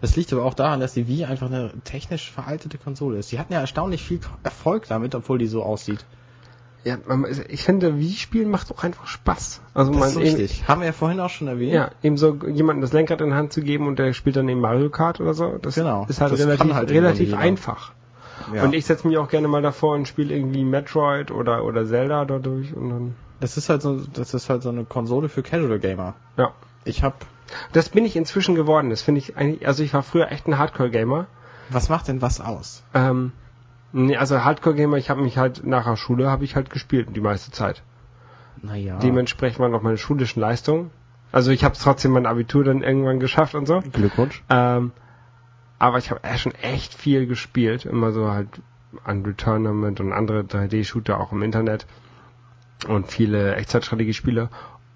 [0.00, 3.32] Das liegt aber auch daran, dass die Wii einfach eine technisch veraltete Konsole ist.
[3.32, 6.04] Die hatten ja erstaunlich viel Erfolg damit, obwohl die so aussieht.
[6.84, 6.98] Ja,
[7.48, 9.62] ich finde, Wii-Spielen macht auch einfach Spaß.
[9.72, 10.68] Also Das man ist eben, richtig.
[10.68, 11.72] Haben wir ja vorhin auch schon erwähnt.
[11.72, 14.48] ja, eben so jemandem das Lenkrad in die Hand zu geben und der spielt dann
[14.48, 16.04] eben Mario Kart oder so, das Genau.
[16.08, 17.92] ist halt Das relativ, halt relativ einfach.
[18.52, 18.64] Ja.
[18.64, 22.24] Und ich setze mich auch gerne mal davor und spiele irgendwie Metroid oder, oder Zelda
[22.26, 25.78] dadurch und dann, das ist halt so, das ist halt so eine Konsole für Casual
[25.78, 26.14] Gamer.
[26.36, 26.52] ja.
[26.86, 27.24] Ich hab,
[27.72, 28.90] Das bin ich inzwischen geworden.
[28.90, 31.26] Das finde ich eigentlich, also ich war früher echt ein Hardcore-Gamer.
[31.70, 32.82] was macht denn was aus?
[32.92, 33.32] Ähm,
[33.94, 37.20] nee, also Hardcore-Gamer, ich habe mich halt nach der Schule habe ich halt gespielt die
[37.20, 37.82] meiste Zeit.
[38.60, 38.98] Naja.
[38.98, 40.90] Dementsprechend waren auch meine schulischen Leistungen.
[41.32, 43.80] Also ich habe trotzdem mein Abitur dann irgendwann geschafft und so.
[43.92, 44.42] Glückwunsch.
[44.50, 44.92] Ähm,
[45.78, 48.48] aber ich habe äh, schon echt viel gespielt, immer so halt
[49.04, 51.86] Unreal Tournament und andere 3D-Shooter auch im Internet
[52.88, 54.48] und viele Echtzeitstrategiespiele.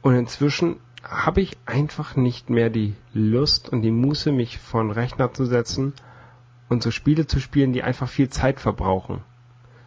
[0.03, 5.33] Und inzwischen habe ich einfach nicht mehr die Lust und die Muße, mich von Rechner
[5.33, 5.93] zu setzen
[6.69, 9.23] und so Spiele zu spielen, die einfach viel Zeit verbrauchen.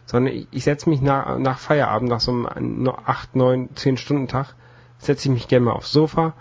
[0.06, 4.28] Sondern ich, ich setze mich nach, nach Feierabend, nach so einem 8, 9, 10 Stunden
[4.28, 4.54] Tag,
[4.98, 6.34] setze ich mich gerne mal aufs Sofa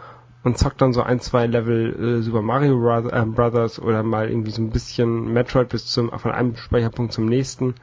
[0.43, 2.73] und zock dann so ein, zwei Level äh, Super Mario
[3.07, 7.25] äh, Brothers oder mal irgendwie so ein bisschen Metroid bis zum von einem Speicherpunkt zum
[7.27, 7.75] nächsten.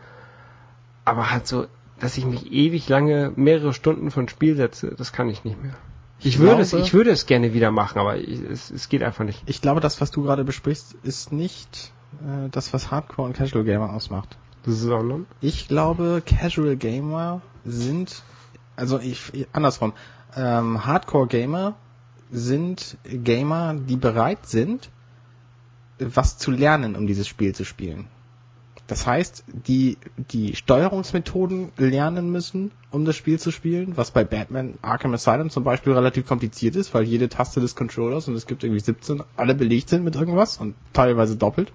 [1.05, 1.67] Aber halt so,
[2.01, 5.75] dass ich mich ewig lange mehrere Stunden von Spiel setze, das kann ich nicht mehr.
[6.19, 8.89] Ich, Ich würde es, glaube- ich würde es gerne wieder machen, aber ich, es, es
[8.89, 9.43] geht einfach nicht.
[9.47, 11.93] Ich glaube, das, was du gerade besprichst, ist nicht
[12.23, 14.37] äh, das, was Hardcore und Casual Gamer ausmacht.
[14.65, 15.27] Sondern?
[15.41, 18.23] Ich glaube, Casual Gamer sind,
[18.77, 19.93] also ich, andersrum,
[20.37, 21.75] ähm, Hardcore Gamer
[22.31, 24.91] sind Gamer, die bereit sind,
[25.99, 28.09] was zu lernen, um dieses Spiel zu spielen.
[28.89, 29.99] Das heißt, die,
[30.33, 35.63] die Steuerungsmethoden lernen müssen, um das Spiel zu spielen, was bei Batman Arkham Asylum zum
[35.63, 39.55] Beispiel relativ kompliziert ist, weil jede Taste des Controllers, und es gibt irgendwie 17, alle
[39.55, 41.71] belegt sind mit irgendwas und teilweise doppelt.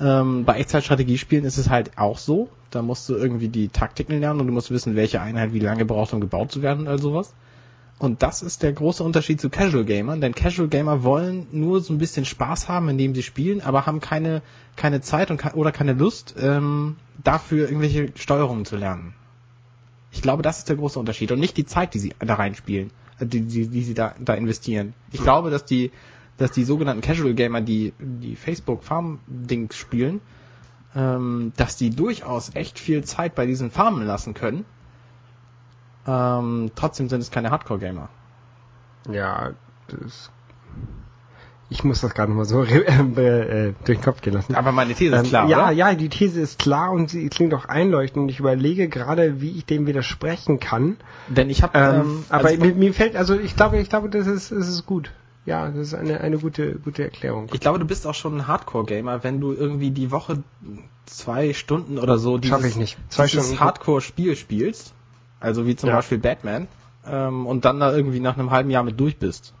[0.00, 2.48] Ähm, bei Echtzeitstrategiespielen ist es halt auch so.
[2.70, 5.84] Da musst du irgendwie die Taktiken lernen und du musst wissen, welche Einheit wie lange
[5.84, 7.34] braucht, um gebaut zu werden oder sowas.
[8.00, 11.92] Und das ist der große Unterschied zu Casual Gamern, denn Casual Gamer wollen nur so
[11.92, 14.40] ein bisschen Spaß haben, indem sie spielen, aber haben keine,
[14.74, 19.12] keine Zeit und oder keine Lust, ähm, dafür irgendwelche Steuerungen zu lernen.
[20.12, 22.90] Ich glaube, das ist der große Unterschied und nicht die Zeit, die sie da reinspielen,
[23.18, 24.94] äh, die, die, die sie da, da investieren.
[25.12, 25.90] Ich glaube, dass die,
[26.38, 30.22] dass die sogenannten Casual Gamer, die die Facebook Farm Dings spielen,
[30.96, 34.64] ähm, dass die durchaus echt viel Zeit bei diesen Farmen lassen können.
[36.10, 38.08] Ähm, trotzdem sind es keine Hardcore Gamer.
[39.10, 39.50] Ja,
[39.88, 40.30] das.
[41.72, 44.56] Ich muss das gerade mal so äh, äh, durch den Kopf gehen lassen.
[44.56, 45.70] Aber meine These ist Ähm, klar, ja, oder?
[45.70, 48.28] ja, die These ist klar und sie klingt auch einleuchtend.
[48.30, 50.96] Ich überlege gerade, wie ich dem widersprechen kann.
[51.28, 54.08] Denn ich habe, Ähm, ähm, aber also mir, mir fällt, also ich glaube, ich glaube,
[54.10, 55.12] das ist, das ist gut.
[55.46, 57.48] Ja, das ist eine, eine gute, gute Erklärung.
[57.52, 60.42] ich glaube, du bist auch schon ein Hardcore-Gamer, wenn du irgendwie die Woche
[61.06, 62.98] zwei Stunden oder so dieses, Schaff ich nicht.
[63.08, 64.92] Zwei dieses Stunden- Hardcore-Spiel spielst,
[65.40, 65.96] also wie zum Ja.
[65.96, 66.68] Beispiel Batman,
[67.06, 69.54] ähm, und dann da irgendwie nach einem halben Jahr mit durch bist.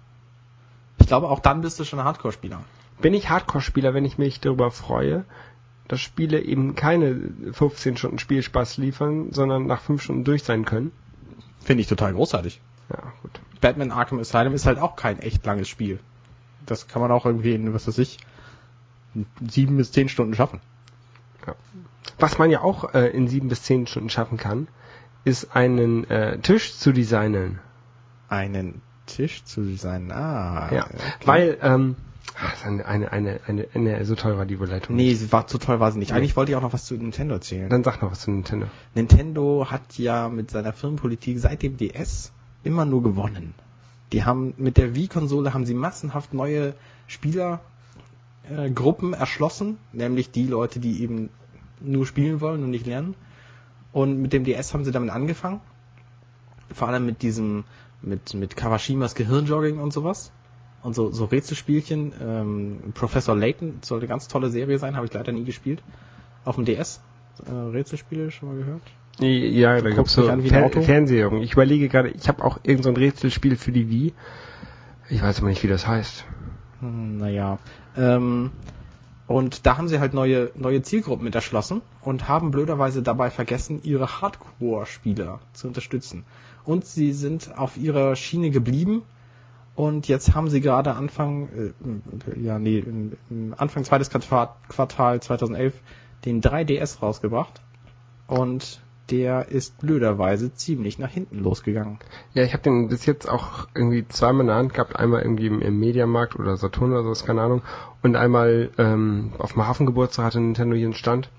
[0.98, 2.60] Ich glaube, auch dann bist du schon ein Hardcore-Spieler.
[3.00, 5.24] Bin ich Hardcore-Spieler, wenn ich mich darüber freue,
[5.88, 7.18] dass Spiele eben keine
[7.52, 10.92] 15 Stunden Spielspaß liefern, sondern nach 5 Stunden durch sein können?
[11.60, 12.60] Finde ich total großartig.
[12.90, 13.40] Ja, gut.
[13.60, 15.98] Batman Arkham Asylum ist halt auch kein echt langes Spiel.
[16.66, 18.18] Das kann man auch irgendwie in, was weiß ich,
[19.48, 20.60] sieben bis zehn Stunden schaffen.
[22.18, 24.68] Was man ja auch äh, in 7 bis 10 Stunden schaffen kann,
[25.24, 27.58] ist einen äh, Tisch zu designen.
[28.28, 30.12] Einen Tisch zu designen.
[30.12, 30.72] Ah.
[30.72, 30.96] Ja, okay.
[31.24, 31.96] weil, ähm,
[32.38, 34.96] ach, eine, eine, eine, eine, eine, so toll war die Überleitung.
[34.96, 36.12] Nee, sie war zu toll, war sie nicht.
[36.12, 37.68] Eigentlich wollte ich auch noch was zu Nintendo erzählen.
[37.68, 38.66] Dann sag noch was zu Nintendo.
[38.94, 43.54] Nintendo hat ja mit seiner Firmenpolitik seit dem DS immer nur gewonnen.
[44.12, 46.74] Die haben mit der Wii-Konsole haben sie massenhaft neue
[47.06, 51.30] Spielergruppen äh, erschlossen, nämlich die Leute, die eben
[51.80, 53.14] nur spielen wollen und nicht lernen.
[53.92, 55.60] Und mit dem DS haben sie damit angefangen.
[56.72, 57.64] Vor allem mit diesem,
[58.02, 60.32] mit, mit Kawashimas Gehirnjogging und sowas.
[60.82, 62.12] Und so, so Rätselspielchen.
[62.22, 65.82] Ähm, Professor Layton soll eine ganz tolle Serie sein, habe ich leider nie gespielt.
[66.44, 67.00] Auf dem DS.
[67.46, 68.82] Äh, Rätselspiele schon mal gehört?
[69.18, 70.80] Ja, da guckst gibt's so Fer Auto?
[70.80, 71.42] Fernsehungen.
[71.42, 74.14] Ich überlege gerade, ich habe auch irgend so ein Rätselspiel für die Wii.
[75.10, 76.24] Ich weiß aber nicht, wie das heißt.
[76.80, 77.58] Hm, Naja.
[77.96, 78.50] Ähm,
[79.30, 83.78] und da haben sie halt neue, neue Zielgruppen mit erschlossen und haben blöderweise dabei vergessen,
[83.84, 86.24] ihre Hardcore-Spieler zu unterstützen.
[86.64, 89.02] Und sie sind auf ihrer Schiene geblieben
[89.76, 91.48] und jetzt haben sie gerade Anfang,
[92.36, 92.84] äh, ja, nee,
[93.56, 95.74] Anfang zweites Quartal 2011
[96.24, 97.62] den 3DS rausgebracht
[98.26, 101.98] und der ist blöderweise ziemlich nach hinten losgegangen.
[102.34, 104.96] Ja, ich habe den bis jetzt auch irgendwie zweimal in der Hand gehabt.
[104.96, 107.62] Einmal irgendwie im, Mediamarkt oder Saturn oder so, keine Ahnung.
[108.02, 111.30] Und einmal ähm, auf dem Hafengeburtstag hatte Nintendo hier einen Stand.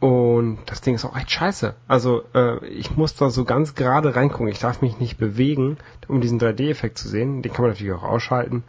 [0.00, 1.74] Und das Ding ist auch echt scheiße.
[1.86, 4.48] Also äh, ich muss da so ganz gerade reingucken.
[4.48, 5.76] Ich darf mich nicht bewegen,
[6.08, 7.42] um diesen 3D-Effekt zu sehen.
[7.42, 8.64] Den kann man natürlich auch ausschalten.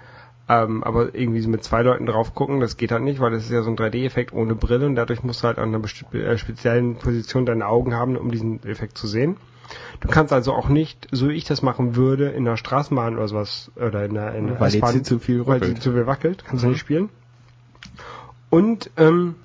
[0.49, 3.51] Ähm, aber irgendwie mit zwei Leuten drauf gucken, das geht halt nicht, weil das ist
[3.51, 6.95] ja so ein 3D-Effekt ohne Brille und dadurch musst du halt an einer äh, speziellen
[6.95, 9.37] Position deine Augen haben, um diesen Effekt zu sehen.
[10.01, 13.27] Du kannst also auch nicht, so wie ich das machen würde, in der Straßenbahn oder
[13.29, 16.05] sowas, oder in der, in der Weil die S-Bahn, zu viel weil die zu viel
[16.05, 16.73] wackelt, kannst du Mhm.
[16.73, 17.09] nicht spielen.
[18.49, 19.35] Und ähm,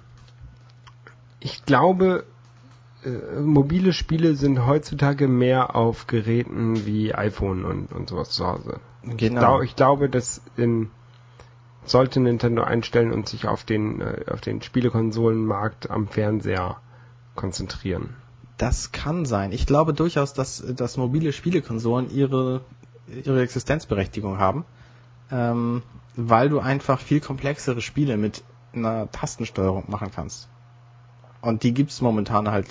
[1.40, 2.24] ich glaube,
[3.04, 8.80] äh, mobile Spiele sind heutzutage mehr auf Geräten wie iPhone und, und sowas zu Hause.
[9.10, 9.40] Ich, Genau.
[9.40, 10.90] glaub, ich glaube, dass ähm,
[11.84, 16.76] sollte Nintendo einstellen und sich auf den äh, auf den Spielekonsolenmarkt am Fernseher
[17.34, 18.16] konzentrieren.
[18.58, 19.52] Das kann sein.
[19.52, 22.62] Ich glaube durchaus, dass, dass mobile Spielekonsolen ihre,
[23.24, 24.64] ihre Existenzberechtigung haben,
[25.30, 25.82] ähm,
[26.16, 28.42] weil du einfach viel komplexere Spiele mit
[28.74, 30.48] einer Tastensteuerung machen kannst.
[31.40, 32.66] Und die gibt's momentan halt.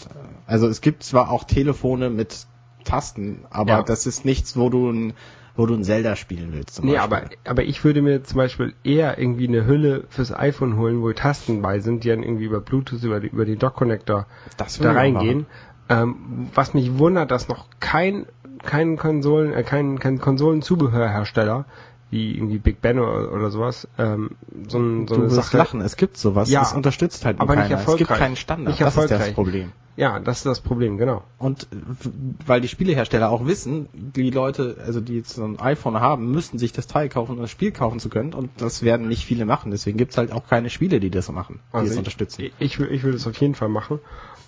[0.45, 2.47] Also es gibt zwar auch Telefone mit
[2.83, 3.83] Tasten, aber Ja.
[3.83, 5.13] das ist nichts, wo du ein,
[5.57, 6.83] wo du ein Zelda spielen willst.
[6.83, 7.03] Nee, Beispiel.
[7.03, 11.11] aber, aber ich würde mir zum Beispiel eher irgendwie eine Hülle fürs iPhone holen, wo
[11.11, 15.47] Tasten bei sind, die dann irgendwie über Bluetooth, über die, über die Dock-Connector da reingehen.
[15.89, 18.27] Ähm, was mich wundert, dass noch kein,
[18.63, 21.65] kein Konsolen, äh, kein, kein Konsolenzubehörhersteller,
[22.09, 24.31] wie irgendwie Big Ben oder, oder sowas, ähm,
[24.69, 25.57] so, ein, so du eine wirst Sache.
[25.57, 27.75] lachen, es gibt sowas, Ja, es unterstützt halt aber nicht keiner.
[27.75, 28.17] Es gibt erfolgreich.
[28.19, 29.27] keinen Standard, Nicht das ist erfolgreich.
[29.27, 29.71] das Problem.
[29.97, 31.23] Ja, das ist das Problem, genau.
[31.39, 31.67] Und
[32.45, 36.59] weil die Spielehersteller auch wissen, die Leute, also die jetzt so ein iPhone haben, müssen
[36.59, 38.33] sich das Teil kaufen, um das Spiel kaufen zu können.
[38.35, 39.71] Und das werden nicht viele machen.
[39.71, 42.41] Deswegen gibt's halt auch keine Spiele, die das machen, die Also das ich, unterstützen.
[42.43, 43.97] Ich, ich, will- ich würde es auf jeden Fall machen.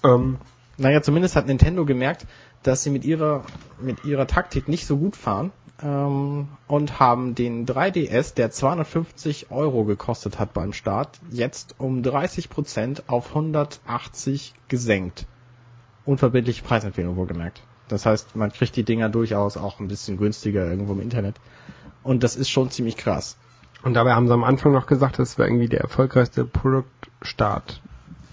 [0.04, 0.38] Ähm,
[0.80, 2.26] Naja, zumindest hat Nintendo gemerkt,
[2.64, 3.44] dass sie mit ihrer,
[3.80, 5.52] mit ihrer Taktik nicht so gut fahren.
[5.82, 13.04] Ähm, und haben den 3DS, der 250 Euro gekostet hat beim Start, jetzt um 30%
[13.08, 15.26] auf 180 gesenkt.
[16.06, 17.62] Unverbindliche Preisempfehlung wohlgemerkt.
[17.88, 21.36] Das heißt, man kriegt die Dinger durchaus auch ein bisschen günstiger irgendwo im Internet.
[22.04, 23.38] Und das ist schon ziemlich krass.
[23.82, 27.82] Und dabei haben sie am Anfang noch gesagt, das wäre irgendwie der erfolgreichste Produktstart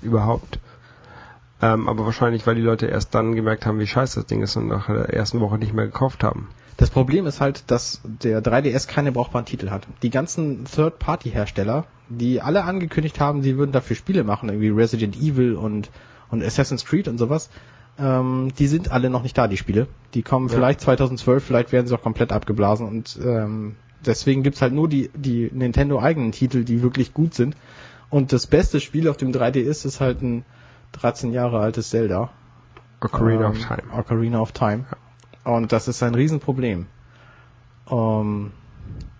[0.03, 0.59] überhaupt.
[1.63, 4.57] Ähm, aber wahrscheinlich, weil die Leute erst dann gemerkt haben, wie scheiße das Ding ist
[4.57, 6.49] und nach der ersten Woche nicht mehr gekauft haben.
[6.77, 9.87] Das Problem ist halt, dass der 3DS keine brauchbaren Titel hat.
[10.03, 15.55] Die ganzen Third-Party-Hersteller, die alle angekündigt haben, sie würden dafür Spiele machen, irgendwie Resident Evil
[15.55, 15.91] und,
[16.31, 17.49] und Assassin's Creed und sowas,
[17.99, 19.87] ähm, die sind alle noch nicht da, die Spiele.
[20.13, 20.55] Die kommen Ja.
[20.55, 25.11] vielleicht 2012, vielleicht werden sie auch komplett abgeblasen und ähm, Deswegen gibt's halt nur die,
[25.17, 27.57] die Nintendo-eigenen Titel, die wirklich gut sind.
[28.09, 30.45] Und das beste Spiel auf dem 3DS ist halt ein
[31.01, 32.31] 13 Jahre altes Zelda.
[33.01, 33.93] Ocarina of Ähm, Time.
[33.93, 34.85] Ocarina of Time.
[35.45, 36.87] Und das ist ein Riesenproblem.
[37.91, 38.53] Ähm,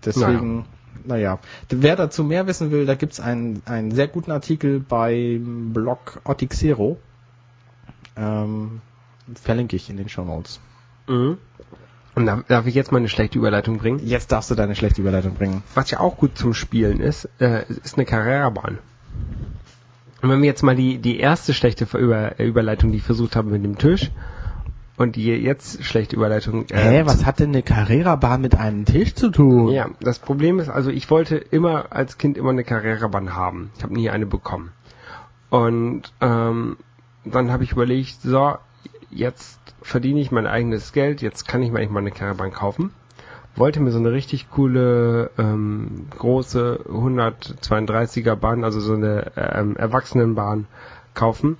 [0.03, 0.65] deswegen,
[1.05, 1.39] naja.
[1.69, 6.97] Wer dazu mehr wissen will, da gibt's einen, einen sehr guten Artikel beim Blog Otixero.
[8.17, 8.81] Ähm,
[9.35, 10.59] verlinke ich in den Show Notes.
[11.07, 11.37] Mhm.
[12.15, 13.99] Und darf, darf ich jetzt mal eine schlechte Überleitung bringen?
[14.03, 15.61] Jetzt darfst du deine schlechte Überleitung bringen.
[15.75, 18.79] Was ja auch gut zum Spielen ist, äh, ist eine Carrera-Bahn.
[20.21, 23.49] Und wenn wir jetzt mal die, die erste schlechte Über, Überleitung, die ich versucht habe
[23.49, 24.11] mit dem Tisch,
[24.97, 26.65] und die jetzt schlechte Überleitung.
[26.71, 29.69] Hä, was hat denn eine Carrera-Bahn mit einem Tisch zu tun?
[29.69, 33.69] Ja, das Problem ist, also ich wollte immer als Kind immer eine Carrera-Bahn haben.
[33.77, 34.71] Ich habe nie eine bekommen.
[35.49, 36.77] Und ähm,
[37.23, 38.55] dann habe ich überlegt, so,
[39.11, 42.91] jetzt verdiene ich mein eigenes Geld, jetzt kann ich mir eigentlich mal eine Carrera-Bahn kaufen.
[43.57, 50.67] Wollte mir so eine richtig coole, ähm, große 132er Bahn, also so eine ähm, Erwachsenenbahn
[51.13, 51.57] kaufen.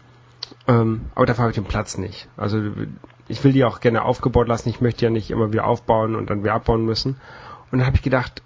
[0.68, 2.30] Ähm, aber dafür habe ich den Platz nicht.
[2.38, 2.62] Also
[3.28, 4.70] ich will die auch gerne aufgebaut lassen.
[4.70, 7.18] Ich möchte ja nicht immer wieder aufbauen und dann wieder abbauen müssen.
[7.72, 8.42] Und dann habe ich gedacht,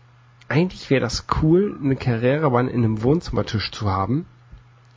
[0.47, 4.25] eigentlich wäre das cool, eine Carrera-Bahn in einem Wohnzimmertisch zu haben.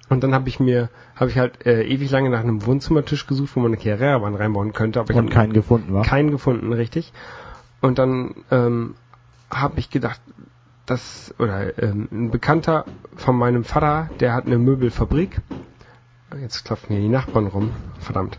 [0.09, 3.57] Und dann habe ich mir, habe ich halt äh, ewig lange nach einem Wohnzimmertisch gesucht,
[3.57, 5.01] wo man eine Carrera-Bahn reinbauen könnte.
[5.01, 6.05] Aber ich Und habe keinen gefunden, war?
[6.05, 7.13] keinen gefunden, richtig.
[7.85, 8.95] Und dann ähm,
[9.51, 10.19] habe ich gedacht,
[10.87, 15.43] dass, oder ähm, ein Bekannter von meinem Vater, der hat eine Möbelfabrik.
[16.41, 17.73] Jetzt klopfen hier die Nachbarn rum.
[17.99, 18.39] Verdammt.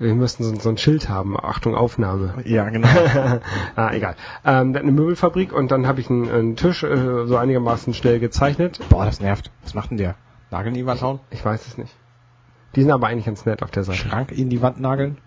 [0.00, 1.38] Wir müssten so, so ein Schild haben.
[1.38, 2.42] Achtung, Aufnahme.
[2.44, 2.88] Ja, genau.
[3.76, 4.16] ah, egal.
[4.44, 7.94] Ähm, der hat eine Möbelfabrik und dann habe ich einen, einen Tisch äh, so einigermaßen
[7.94, 8.80] schnell gezeichnet.
[8.88, 9.52] Boah, das nervt.
[9.62, 10.16] Was macht denn der?
[10.50, 11.20] Nagel in die Wand hauen?
[11.30, 11.94] Ich weiß es nicht.
[12.74, 13.98] Die sind aber eigentlich ganz nett auf der Seite.
[13.98, 15.18] Schrank in die Wand nageln?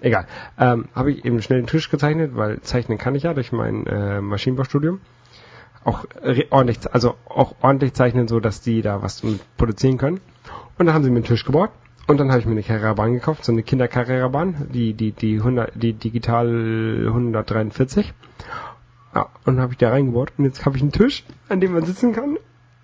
[0.00, 0.26] Egal.
[0.58, 3.86] Ähm, habe ich eben schnell einen Tisch gezeichnet, weil zeichnen kann ich ja durch mein
[3.86, 5.00] äh, Maschinenbaustudium.
[5.84, 9.22] Auch re- ordentlich, also auch ordentlich zeichnen, so dass die da was
[9.56, 10.20] produzieren können.
[10.78, 11.70] Und dann haben sie mir einen Tisch gebaut.
[12.06, 15.72] Und dann habe ich mir eine Carrera-Bahn gekauft, so eine Kinder-Carrera-Bahn, die, die, die 100,
[15.80, 18.12] die Digital 143.
[19.14, 20.32] Ja, und habe ich da reingebaut.
[20.38, 22.36] Und jetzt habe ich einen Tisch, an dem man sitzen kann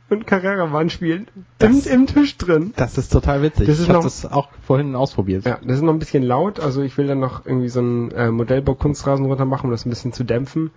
[0.09, 1.27] und Carrera-Bahn spielen.
[1.35, 2.73] Im, Das- Im Tisch drin.
[2.77, 3.67] Das ist total witzig.
[3.67, 5.45] Das ist ich habe noch- das auch vorhin ausprobiert.
[5.45, 8.11] Ja, das ist noch ein bisschen laut, also ich will dann noch irgendwie so einen
[8.13, 10.71] äh, Modellbau-Kunstrasen runter machen, um das ein bisschen zu dämpfen.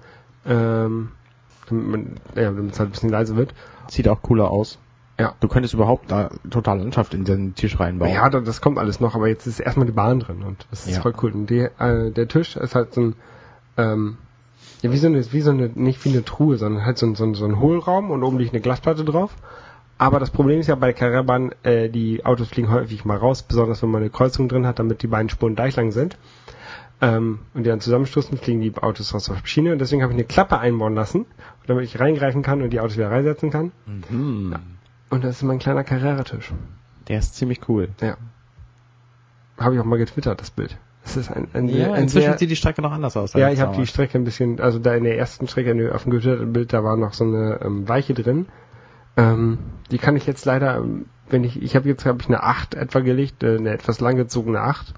[0.45, 1.09] Ähm,
[1.69, 3.53] damit man, ja, damit es halt ein bisschen leise wird.
[3.89, 4.79] Sieht auch cooler aus.
[5.19, 5.33] Ja.
[5.41, 8.11] Du könntest überhaupt da total Landschaft in den Tisch reinbauen.
[8.13, 10.87] Ja, da- das kommt alles noch, aber jetzt ist erstmal die Bahn drin und das
[10.87, 11.01] ist Ja.
[11.01, 11.31] voll cool.
[11.33, 13.15] Und die, äh, der Tisch ist halt so ein,
[13.77, 14.17] ähm,
[14.81, 17.15] ja, wie so eine, wie so eine, nicht wie eine Truhe, sondern halt so ein,
[17.15, 19.35] so ein, so ein Hohlraum und oben liegt eine Glasplatte drauf.
[19.97, 23.43] Aber das Problem ist ja bei der Carrera-Bahn, äh, die Autos fliegen häufig mal raus,
[23.43, 26.17] besonders wenn man eine Kreuzung drin hat, damit die beiden Spuren gleich lang sind.
[27.01, 29.73] Ähm, und die dann zusammenstoßen, fliegen die Autos raus auf die Schiene.
[29.73, 31.25] Und deswegen habe ich eine Klappe einbauen lassen,
[31.67, 33.73] damit ich reingreifen kann und die Autos wieder reinsetzen kann.
[33.85, 34.55] Mhm.
[35.09, 36.53] Und das ist mein kleiner Carrera-Tisch.
[37.09, 37.89] Der ist ziemlich cool.
[37.99, 38.15] Ja.
[39.57, 40.77] Habe ich auch mal getwittert, das Bild.
[41.03, 43.33] Das ist ein, ein, Ja, ein inzwischen sehr, sieht die Strecke noch anders aus.
[43.33, 43.87] ja, ich habe die.
[43.87, 46.83] Strecke ein bisschen, also da in der ersten Strecke, in auf dem getwitterten Bild, da
[46.83, 48.47] war noch so eine ähm, Weiche drin.
[49.17, 49.59] Ähm,
[49.91, 52.75] die kann ich jetzt leider, ähm, wenn ich, ich habe jetzt habe ich eine 8
[52.75, 54.93] etwa gelegt, äh, eine etwas langgezogene 8.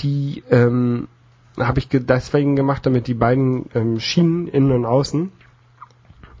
[0.00, 1.08] Die ähm,
[1.58, 5.32] habe ich ge deswegen gemacht, damit die beiden ähm, Schienen innen und außen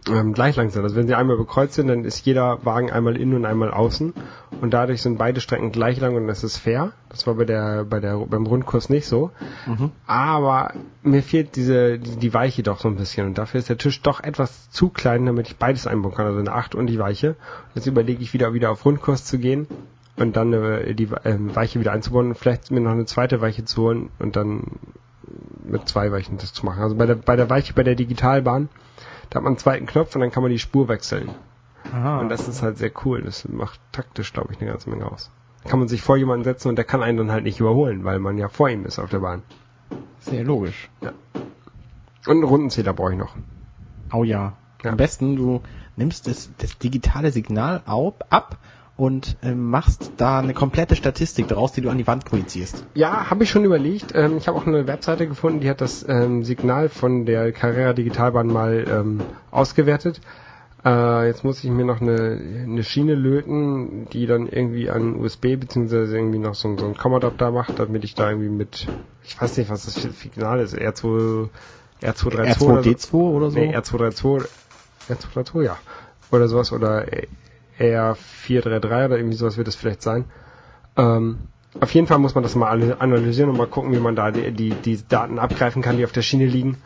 [0.08, 0.82] ähm, gleich lang sind.
[0.82, 4.14] Also wenn sie einmal bekreuzt sind, dann ist jeder Wagen einmal innen und einmal außen
[4.60, 6.92] und dadurch sind beide Strecken gleich lang und das ist fair.
[7.08, 9.30] Das war bei der bei der beim Rundkurs nicht so.
[9.66, 9.90] Mhm.
[10.06, 13.78] Aber mir fehlt diese die, die Weiche doch so ein bisschen und dafür ist der
[13.78, 16.98] Tisch doch etwas zu klein, damit ich beides einbauen kann, also eine 8 und die
[16.98, 17.36] Weiche.
[17.74, 19.66] Jetzt überlege ich wieder wieder auf Rundkurs zu gehen
[20.16, 23.64] und dann äh, die ähm, Weiche wieder einzubauen und vielleicht mir noch eine zweite Weiche
[23.64, 24.62] zu holen und dann
[25.64, 26.82] mit zwei Weichen das zu machen.
[26.82, 28.68] Also bei der bei der Weiche bei der Digitalbahn
[29.30, 31.30] da hat man einen zweiten Knopf und dann kann man die Spur wechseln.
[31.92, 32.20] Aha.
[32.20, 33.22] Und das ist halt sehr cool.
[33.22, 35.30] Das macht taktisch, glaube ich, eine ganze Menge aus.
[35.66, 38.18] Kann man sich vor jemanden setzen und der kann einen dann halt nicht überholen, weil
[38.18, 39.42] man ja vor ihm ist auf der Bahn.
[40.20, 40.88] sehr logisch.
[41.00, 41.12] Und
[42.26, 43.34] einen Rundenzähler brauche ich noch.
[44.12, 44.54] Oh ja.
[44.82, 44.90] Ja.
[44.90, 45.62] Am besten du
[45.96, 48.56] nimmst das, das digitale Signal au- ab
[49.00, 52.84] und ähm, machst da eine komplette Statistik daraus, die du an die Wand projizierst.
[52.92, 54.12] Ja, habe ich schon überlegt.
[54.14, 57.94] Ähm, ich habe auch eine Webseite gefunden, die hat das ähm, Signal von der Carrera
[57.94, 60.20] Digitalbahn mal ähm, ausgewertet.
[60.84, 65.56] Äh, jetzt muss ich mir noch eine, eine Schiene löten, die dann irgendwie an USB
[65.56, 68.90] beziehungsweise irgendwie noch so, ein- so ein COM-Adapter macht, damit ich da irgendwie mit,
[69.24, 71.48] ich weiß nicht, was das für Signal ist, R2,
[72.02, 72.90] R232 oder so.
[72.90, 73.58] R2D2 oder so?
[73.58, 74.44] Nee, R232,
[75.08, 75.78] R232, ja.
[76.30, 77.06] Oder sowas, oder
[77.80, 80.24] R433 oder irgendwie sowas wird es vielleicht sein.
[80.96, 81.38] Ähm,
[81.80, 82.68] auf jeden Fall muss man das mal
[82.98, 86.12] analysieren und mal gucken, wie man da die, die, die Daten abgreifen kann, die auf
[86.12, 86.78] der Schiene liegen.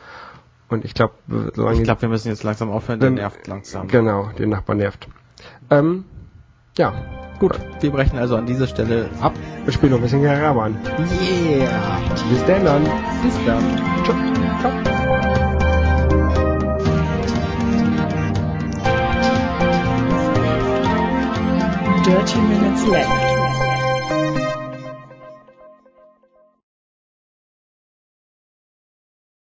[0.69, 3.89] Und ich glaube, ich glaube, wir müssen jetzt langsam aufhören, der nervt langsam.
[3.89, 5.09] Genau, den Nachbar nervt.
[5.71, 6.05] Ähm,
[6.77, 6.93] ja.
[7.39, 9.35] Gut, wir brechen also an dieser Stelle ab.
[9.65, 10.77] Wir spielen noch ein bisschen Karawan.
[11.21, 12.01] Yeah!
[12.31, 12.85] Bis dann dann.
[13.23, 13.63] Bis dann.
[14.05, 14.83] Ciao.
[14.83, 14.94] Ciao.
[22.05, 23.34] Dirty Minutes Left.